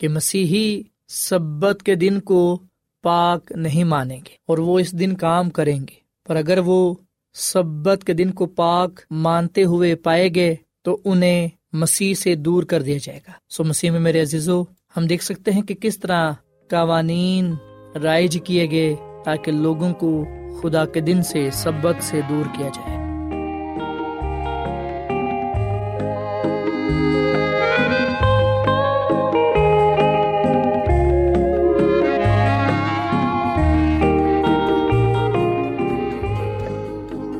کہ 0.00 0.08
مسیحی 0.08 0.82
سبت 1.08 1.82
کے 1.82 1.94
دن 1.94 2.20
کو 2.20 2.60
پاک 3.02 3.52
نہیں 3.56 3.84
مانیں 3.84 4.16
گے 4.16 4.36
اور 4.46 4.58
وہ 4.58 4.78
اس 4.78 4.92
دن 4.92 5.16
کام 5.16 5.50
کریں 5.50 5.80
گے۔ 5.80 5.94
پر 6.26 6.36
اگر 6.36 6.58
وہ 6.58 6.94
سبت 7.34 8.04
کے 8.06 8.12
دن 8.12 8.30
کو 8.30 8.46
پاک 8.46 9.00
مانتے 9.10 9.64
ہوئے 9.64 9.94
پائے 9.94 10.28
گئے 10.34 10.56
تو 10.82 11.00
انہیں 11.04 11.48
مسیح 11.72 12.14
سے 12.14 12.34
دور 12.34 12.62
کر 12.62 12.82
دیا 12.82 12.98
جائے 13.02 13.20
گا۔ 13.28 13.32
سو 13.50 13.64
مسیح 13.64 13.90
میں 13.90 14.00
میرے 14.00 14.22
عزیزو، 14.22 14.62
ہم 14.96 15.06
دیکھ 15.06 15.24
سکتے 15.24 15.50
ہیں 15.50 15.62
کہ 15.62 15.74
کس 15.74 15.98
طرح 15.98 16.32
قوانین 16.70 17.54
رائج 18.02 18.38
کیے 18.44 18.70
گئے 18.70 18.96
تاکہ 19.24 19.52
لوگوں 19.52 19.94
کو 19.94 20.26
خدا 20.62 20.84
کے 20.86 21.00
دن 21.00 21.22
سے 21.22 21.50
سبت 21.52 22.04
سے 22.04 22.20
دور 22.28 22.44
کیا 22.58 22.68
جائے۔ 22.74 22.98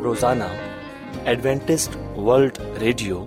روزانہ 0.05 0.45
ایڈوینٹسٹ 1.25 2.19
ورلڈ 2.19 2.59
ریڈیو 2.81 3.27